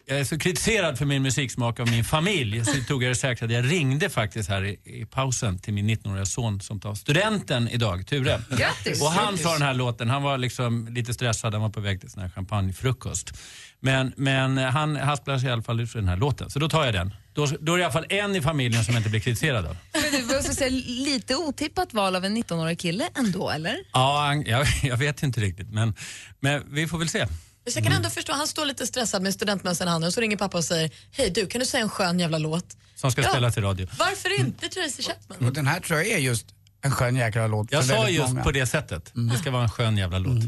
jag 0.06 0.20
är 0.20 0.24
så 0.24 0.38
kritiserad 0.38 0.98
för 0.98 1.04
min 1.04 1.22
musiksmak 1.22 1.80
av 1.80 1.90
min 1.90 2.04
familj 2.04 2.64
så 2.64 2.80
tog 2.88 3.02
jag 3.02 3.10
det 3.10 3.14
säkert 3.14 3.42
att 3.42 3.50
jag 3.50 3.70
ringde 3.70 4.10
faktiskt 4.10 4.48
här 4.48 4.64
i, 4.64 4.78
i 4.84 5.06
pausen 5.06 5.58
till 5.58 5.74
min 5.74 5.90
19-åriga 5.90 6.26
son 6.26 6.60
som 6.60 6.80
tar 6.80 6.94
studenten 6.94 7.68
idag, 7.68 8.06
Ture. 8.06 8.40
Grattis! 8.50 9.02
Och 9.02 9.08
han 9.08 9.38
sa 9.38 9.52
den 9.52 9.62
här 9.62 9.74
låten, 9.74 10.10
han 10.10 10.22
var 10.22 10.38
liksom 10.38 10.88
lite 10.88 11.14
stressad, 11.14 11.52
han 11.52 11.62
var 11.62 11.70
på 11.70 11.80
väg 11.80 12.00
till 12.00 12.10
sån 12.10 12.22
här 12.22 12.30
champagnefrukost. 12.30 13.32
Men, 13.80 14.12
men 14.16 14.58
han 14.58 14.96
hasplar 14.96 15.38
sig 15.38 15.48
i 15.48 15.52
alla 15.52 15.62
fall 15.62 15.80
ut 15.80 15.92
för 15.92 15.98
den 15.98 16.08
här 16.08 16.16
låten, 16.16 16.50
så 16.50 16.58
då 16.58 16.68
tar 16.68 16.84
jag 16.84 16.94
den. 16.94 17.14
Då, 17.34 17.46
då 17.60 17.72
är 17.72 17.76
det 17.76 17.80
i 17.80 17.84
alla 17.84 17.92
fall 17.92 18.06
en 18.08 18.36
i 18.36 18.42
familjen 18.42 18.84
som 18.84 18.96
inte 18.96 19.08
blir 19.08 19.20
kritiserad 19.20 19.66
av. 19.66 19.76
Men 19.92 20.28
du 20.28 20.34
måste 20.36 20.54
säga, 20.54 20.70
lite 20.86 21.36
otippat 21.36 21.92
val 21.94 22.16
av 22.16 22.24
en 22.24 22.36
19-årig 22.36 22.78
kille 22.80 23.08
ändå, 23.14 23.50
eller? 23.50 23.76
Ja, 23.92 24.34
jag, 24.34 24.66
jag 24.82 24.96
vet 24.96 25.22
inte 25.22 25.40
riktigt, 25.40 25.70
men, 25.72 25.94
men 26.40 26.74
vi 26.74 26.86
får 26.88 26.98
väl 26.98 27.08
se. 27.08 27.26
Så 27.68 27.78
jag 27.78 27.84
kan 27.84 27.92
ändå 27.92 28.10
förstå, 28.10 28.32
han 28.32 28.46
står 28.46 28.64
lite 28.66 28.86
stressad 28.86 29.22
med 29.22 29.34
studentmössan 29.34 29.88
i 29.88 29.90
handen 29.90 30.08
och 30.08 30.14
så 30.14 30.20
ringer 30.20 30.36
pappa 30.36 30.58
och 30.58 30.64
säger 30.64 30.90
Hej 31.10 31.30
du, 31.30 31.46
kan 31.46 31.58
du 31.60 31.66
säga 31.66 31.82
en 31.82 31.88
skön 31.88 32.20
jävla 32.20 32.38
låt? 32.38 32.76
Som 32.94 33.10
ska 33.12 33.22
Ja. 33.22 33.28
spelas 33.30 33.56
i 33.58 33.60
radio. 33.60 33.86
Varför 33.98 34.40
inte 34.40 34.68
Tracy 34.68 35.02
Chapman? 35.02 35.48
Och 35.48 35.54
den 35.54 35.66
här 35.66 35.80
tror 35.80 35.98
jag 35.98 36.08
är 36.08 36.18
just 36.18 36.46
en 36.82 36.90
skön 36.90 37.16
jäkla 37.16 37.46
låt 37.46 37.72
Jag 37.72 37.84
sa 37.84 38.08
just 38.08 38.28
många. 38.28 38.42
på 38.42 38.50
det 38.52 38.66
sättet. 38.66 39.10
Det 39.14 39.38
ska 39.38 39.50
vara 39.50 39.62
en 39.62 39.70
skön 39.70 39.96
jävla 39.96 40.18
låt. 40.18 40.44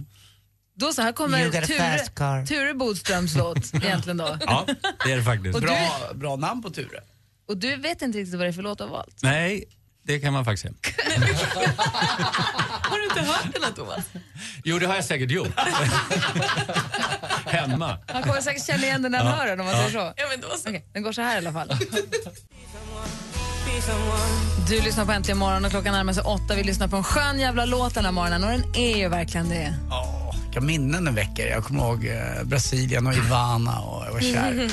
Då 0.78 0.92
så 0.92 1.02
här 1.02 1.12
kommer. 1.12 1.50
Ture, 1.50 2.46
Ture 2.46 2.74
Bodströms 2.74 3.34
låt 3.36 3.74
egentligen 3.74 4.16
då. 4.16 4.38
Ja, 4.40 4.66
det 5.04 5.12
är 5.12 5.16
det 5.16 5.22
faktiskt. 5.22 5.60
Bra, 5.60 5.90
bra 6.14 6.36
namn 6.36 6.62
på 6.62 6.70
Ture. 6.70 7.00
Och 7.48 7.56
du 7.56 7.76
vet 7.76 8.02
inte 8.02 8.18
riktigt 8.18 8.34
vad 8.34 8.44
det 8.46 8.48
är 8.48 8.52
för 8.52 8.62
låt 8.62 8.78
du 8.78 8.84
har 8.84 8.90
valt? 8.90 9.16
Nej, 9.22 9.64
det 10.02 10.20
kan 10.20 10.32
man 10.32 10.44
faktiskt 10.44 10.62
säga. 10.62 10.74
Har 12.82 12.98
du 12.98 13.04
inte 13.04 13.20
hört 13.20 13.52
den 13.54 13.62
här 13.62 13.72
Thomas? 13.72 14.04
Jo, 14.64 14.78
det 14.78 14.86
har 14.86 14.94
jag 14.94 15.04
säkert 15.04 15.30
gjort. 15.30 15.48
Hemma. 17.46 17.98
Han 18.06 18.22
kommer 18.22 18.40
säkert 18.40 18.66
känna 18.66 18.82
igen 18.82 19.02
den 19.02 19.12
när 19.12 19.18
han 19.18 19.26
Ja. 19.28 19.32
hör 19.34 19.46
den 19.46 19.60
om 19.60 19.66
man 19.66 19.74
Ja. 19.74 19.80
säger 19.82 19.98
så. 19.98 20.12
Ja, 20.16 20.24
men 20.30 20.40
då 20.40 20.48
så. 20.56 20.68
Okej, 20.68 20.86
den 20.92 21.02
går 21.02 21.12
så 21.12 21.22
här 21.22 21.34
i 21.34 21.38
alla 21.38 21.52
fall. 21.52 21.72
Du 24.68 24.80
lyssnar 24.80 25.04
på 25.04 25.12
Äntligen 25.12 25.38
morgon 25.38 25.64
och 25.64 25.70
klockan 25.70 25.92
närmar 25.94 26.12
sig 26.12 26.22
åtta. 26.22 26.54
Vi 26.56 26.62
lyssnar 26.64 26.88
på 26.88 26.96
en 26.96 27.04
skön 27.04 27.38
jävla 27.40 27.64
låt 27.64 27.94
den 27.94 28.04
här 28.04 28.12
morgonen 28.12 28.44
och 28.44 28.50
den 28.50 28.64
är 28.76 28.96
ju 28.96 29.08
verkligen 29.08 29.48
det. 29.48 29.74
Vilka 30.56 30.66
minnen 30.66 31.04
den 31.04 31.14
väcker. 31.14 31.46
Jag 31.46 31.64
kommer 31.64 31.80
ihåg 31.84 32.06
eh, 32.06 32.44
Brasilien 32.44 33.06
och 33.06 33.14
Ivana 33.14 33.78
och 33.80 34.06
jag 34.06 34.12
var 34.12 34.20
kär. 34.20 34.70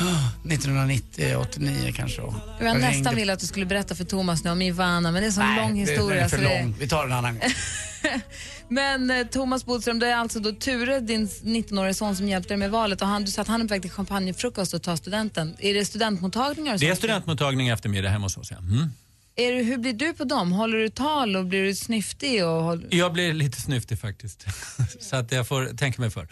Ah, 0.00 0.48
1990, 0.48 1.36
89 1.36 1.92
kanske. 1.96 2.20
Och 2.22 2.34
Jag 2.60 2.68
jag 2.68 2.74
nästan 2.76 2.92
ringde- 2.94 3.14
ville 3.14 3.32
att 3.32 3.38
du 3.40 3.46
skulle 3.46 3.66
berätta 3.66 3.94
för 3.94 4.04
Thomas 4.04 4.44
nu 4.44 4.50
om 4.50 4.62
Ivana, 4.62 5.00
men 5.00 5.14
det 5.14 5.20
är 5.20 5.26
en 5.26 5.32
sån 5.32 5.44
Nej, 5.46 5.60
lång 5.60 5.74
det- 5.74 5.80
historia. 5.90 6.14
Den 6.16 6.24
är 6.24 6.28
för 6.28 6.36
så 6.36 6.42
det- 6.42 6.60
lång. 6.62 6.74
Vi 6.78 6.88
tar 6.88 7.02
den 7.02 7.12
en 7.12 7.18
annan 7.18 7.38
gång. 7.38 7.48
Men 8.68 9.10
eh, 9.10 9.26
Thomas 9.26 9.64
Bodström, 9.66 9.98
det 9.98 10.08
är 10.08 10.16
alltså 10.16 10.40
då 10.40 10.52
Ture, 10.52 11.00
din 11.00 11.26
19-åriga 11.28 11.94
son, 11.94 12.16
som 12.16 12.28
hjälpte 12.28 12.48
dig 12.48 12.56
med 12.58 12.70
valet. 12.70 13.02
Och 13.02 13.08
han, 13.08 13.24
du 13.24 13.30
sa 13.30 13.42
att 13.42 13.48
han 13.48 13.60
är 13.60 13.64
på 13.64 13.74
väg 13.74 13.82
till 13.82 13.90
champagnefrukost 13.90 14.74
och 14.74 14.82
tar 14.82 14.96
studenten. 14.96 15.56
Är 15.58 15.74
det 15.74 15.84
studentmottagningar 15.84 16.74
och 16.74 16.80
Det 16.80 16.86
är 16.86 16.90
sånt? 16.90 16.98
studentmottagning 16.98 17.68
i 17.68 17.70
eftermiddag 17.70 18.08
hemma 18.08 18.24
hos 18.24 18.36
oss. 18.36 18.50
Ja. 18.50 18.56
Mm. 18.58 18.90
Är 19.36 19.52
du, 19.52 19.62
hur 19.62 19.78
blir 19.78 19.92
du 19.92 20.12
på 20.14 20.24
dem? 20.24 20.52
Håller 20.52 20.78
du 20.78 20.88
tal 20.88 21.36
och 21.36 21.44
blir 21.46 21.62
du 21.64 21.74
snyftig? 21.74 22.44
Och 22.46 22.62
håll... 22.62 22.86
Jag 22.90 23.12
blir 23.12 23.32
lite 23.32 23.60
snyftig 23.60 23.98
faktiskt. 23.98 24.46
Så 25.00 25.16
att 25.16 25.32
jag 25.32 25.48
får 25.48 25.76
tänka 25.76 26.00
mig 26.02 26.10
för. 26.10 26.28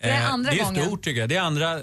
Det 0.00 0.06
är 0.08 0.20
Eh, 0.22 0.30
andra 0.32 0.50
det 0.50 0.60
är 0.60 0.64
gången. 0.64 0.84
stort 0.86 1.04
tycker 1.04 1.20
jag. 1.20 1.28
Det 1.28 1.36
är 1.36 1.40
andra, 1.40 1.80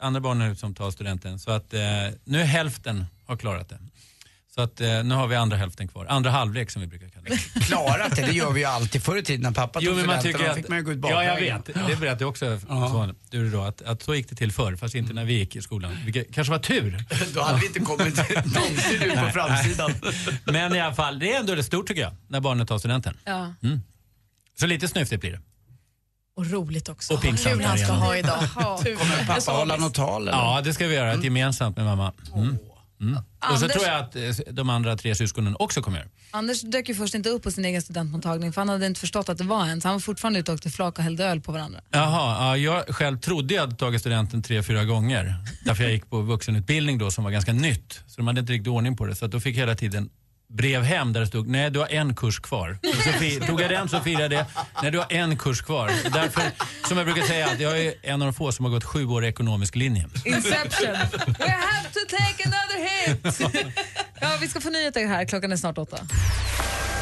andra 0.00 0.20
barnen 0.20 0.56
som 0.56 0.74
tar 0.74 0.90
studenten. 0.90 1.38
Så 1.38 1.50
att 1.50 1.74
eh, 1.74 1.80
nu 2.24 2.40
är 2.40 2.44
hälften 2.44 3.04
har 3.26 3.36
klarat 3.36 3.68
det. 3.68 3.78
Så 4.60 4.64
att 4.64 4.80
eh, 4.80 5.04
nu 5.04 5.14
har 5.14 5.26
vi 5.26 5.36
andra 5.36 5.56
hälften 5.56 5.88
kvar. 5.88 6.06
Andra 6.08 6.30
halvlek 6.30 6.70
som 6.70 6.82
vi 6.82 6.88
brukar 6.88 7.08
kalla 7.08 7.24
det. 7.28 7.60
Klarat 7.66 8.16
det, 8.16 8.22
det 8.22 8.32
gör 8.32 8.50
vi 8.50 8.60
ju 8.60 8.66
alltid 8.66 9.02
förr 9.02 9.16
i 9.16 9.22
tiden 9.22 9.42
när 9.42 9.50
pappa 9.50 9.78
Jo, 9.82 9.90
tog 9.90 9.96
men 9.96 10.06
man 10.06 10.18
studenten. 10.18 10.38
tycker 10.40 10.44
Då 10.44 10.50
att, 10.50 10.56
fick 10.56 10.68
man 10.68 10.78
ju 10.78 10.84
gå 10.84 10.92
ut 10.92 10.98
Ja, 11.02 11.24
jag 11.24 11.36
vet. 11.36 11.66
Det 11.66 11.72
berättade 12.00 12.16
jag 12.24 12.28
också 12.28 12.60
så, 12.68 13.14
du 13.30 13.50
då, 13.50 13.62
att, 13.62 13.82
att 13.82 14.02
så 14.02 14.14
gick 14.14 14.28
det 14.28 14.36
till 14.36 14.52
förr, 14.52 14.76
fast 14.76 14.94
inte 14.94 15.12
när 15.12 15.24
vi 15.24 15.32
gick 15.34 15.56
i 15.56 15.62
skolan. 15.62 15.96
Vilket 16.04 16.34
kanske 16.34 16.50
var 16.50 16.58
tur. 16.58 17.04
Då 17.34 17.42
hade 17.42 17.58
vi 17.58 17.66
inte 17.66 17.80
kommit 17.80 18.16
någonsin 18.28 19.02
ut 19.02 19.14
på 19.14 19.30
framsidan. 19.32 19.92
Men 20.44 20.74
i 20.74 20.80
alla 20.80 20.94
fall, 20.94 21.18
det 21.18 21.32
är 21.32 21.40
ändå 21.40 21.54
det 21.54 21.62
stort 21.62 21.88
tycker 21.88 22.02
jag, 22.02 22.12
när 22.28 22.40
barnet 22.40 22.68
tar 22.68 22.78
studenten. 22.78 23.16
Ja. 23.24 23.54
Mm. 23.62 23.80
Så 24.60 24.66
lite 24.66 24.88
snyftigt 24.88 25.20
blir 25.20 25.32
det. 25.32 25.40
Och 26.36 26.50
roligt 26.50 26.88
också. 26.88 27.14
Och 27.14 27.22
pinsamt 27.22 27.56
Kul 27.56 27.64
han 27.64 27.78
ska 27.78 27.92
ha 27.92 28.16
idag. 28.16 28.40
Kommer 28.54 29.26
pappa 29.26 29.52
hålla 29.52 29.76
något 29.76 29.94
tal 29.94 30.22
eller? 30.22 30.38
Ja, 30.38 30.60
det 30.64 30.74
ska 30.74 30.86
vi 30.86 30.94
göra. 30.94 31.12
Ett 31.12 31.24
gemensamt 31.24 31.76
med 31.76 31.86
mamma. 31.86 32.12
Mm. 32.34 32.58
Mm. 33.00 33.16
Och 33.16 33.22
så 33.58 33.64
Anders- 33.64 33.72
tror 33.72 33.84
jag 33.86 34.00
att 34.00 34.16
eh, 34.16 34.52
de 34.54 34.70
andra 34.70 34.96
tre 34.96 35.14
syskonen 35.14 35.56
också 35.58 35.82
kommer. 35.82 36.06
Anders 36.30 36.60
dök 36.62 36.88
ju 36.88 36.94
först 36.94 37.14
inte 37.14 37.28
upp 37.28 37.42
på 37.42 37.50
sin 37.50 37.64
egen 37.64 37.82
studentmottagning 37.82 38.52
för 38.52 38.60
han 38.60 38.68
hade 38.68 38.86
inte 38.86 39.00
förstått 39.00 39.28
att 39.28 39.38
det 39.38 39.44
var 39.44 39.66
en. 39.66 39.80
Så 39.80 39.88
han 39.88 39.94
var 39.94 40.00
fortfarande 40.00 40.38
ute 40.40 40.50
och 40.50 40.54
åkte 40.54 40.70
flak 40.70 40.98
och 40.98 41.04
hällde 41.04 41.24
öl 41.24 41.40
på 41.40 41.52
varandra. 41.52 41.80
Jaha, 41.90 42.56
ja, 42.56 42.56
jag 42.56 42.94
själv 42.94 43.18
trodde 43.18 43.54
jag 43.54 43.60
hade 43.60 43.76
tagit 43.76 44.00
studenten 44.00 44.42
tre, 44.42 44.62
fyra 44.62 44.84
gånger. 44.84 45.34
Därför 45.64 45.82
jag 45.82 45.92
gick 45.92 46.10
på 46.10 46.20
vuxenutbildning 46.20 46.98
då 46.98 47.10
som 47.10 47.24
var 47.24 47.30
ganska 47.30 47.52
nytt. 47.52 48.00
Så 48.06 48.16
de 48.16 48.26
hade 48.26 48.40
inte 48.40 48.52
riktigt 48.52 48.68
ordning 48.68 48.96
på 48.96 49.06
det. 49.06 49.14
Så 49.16 49.26
då 49.26 49.40
fick 49.40 49.54
jag 49.56 49.60
hela 49.60 49.74
tiden 49.74 50.10
brev 50.50 50.82
hem 50.82 51.12
där 51.12 51.20
det 51.20 51.26
stod 51.26 51.48
nej 51.48 51.70
du 51.70 51.78
har 51.78 51.88
en 51.88 52.14
kurs 52.14 52.40
kvar. 52.40 52.78
Så 53.40 53.46
tog 53.46 53.60
jag 53.60 53.70
den 53.70 53.88
så 53.88 54.00
firade 54.00 54.22
jag 54.22 54.30
det. 54.30 54.46
Nej 54.82 54.90
du 54.90 54.98
har 54.98 55.12
en 55.12 55.38
kurs 55.38 55.62
kvar. 55.62 55.90
Därför, 56.12 56.42
som 56.88 56.96
jag 56.96 57.06
brukar 57.06 57.22
säga, 57.22 57.46
att 57.46 57.60
jag 57.60 57.80
är 57.80 57.94
en 58.02 58.22
av 58.22 58.26
de 58.26 58.34
få 58.34 58.52
som 58.52 58.64
har 58.64 58.72
gått 58.72 58.84
sju 58.84 59.06
år 59.06 59.24
i 59.24 59.28
ekonomisk 59.28 59.76
linje. 59.76 60.08
Inception! 60.24 60.92
We 61.38 61.50
have 61.50 61.88
to 61.92 62.00
take 62.08 62.44
another 62.44 62.78
hit! 62.88 63.40
ja, 64.20 64.28
vi 64.40 64.48
ska 64.48 64.60
få 64.60 64.70
nyheter 64.70 65.06
här. 65.06 65.24
Klockan 65.24 65.52
är 65.52 65.56
snart 65.56 65.78
åtta. 65.78 65.96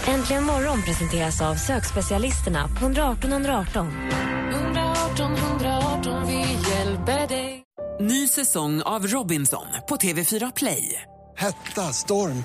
Äntligen 0.07 0.45
morgon 0.45 0.83
presenteras 0.83 1.41
av 1.41 1.55
sökspecialisterna 1.55 2.69
på 2.69 2.85
118 2.85 3.33
118. 3.33 3.89
118 4.51 5.37
118, 5.37 6.27
vi 6.27 6.71
hjälper 6.71 7.29
dig. 7.29 7.65
Ny 8.01 8.29
säsong 8.29 8.83
av 8.83 9.07
Robinson 9.07 9.67
på 9.89 9.97
TV4 9.97 10.53
Play. 10.57 11.03
Hetta, 11.37 11.93
storm, 11.93 12.45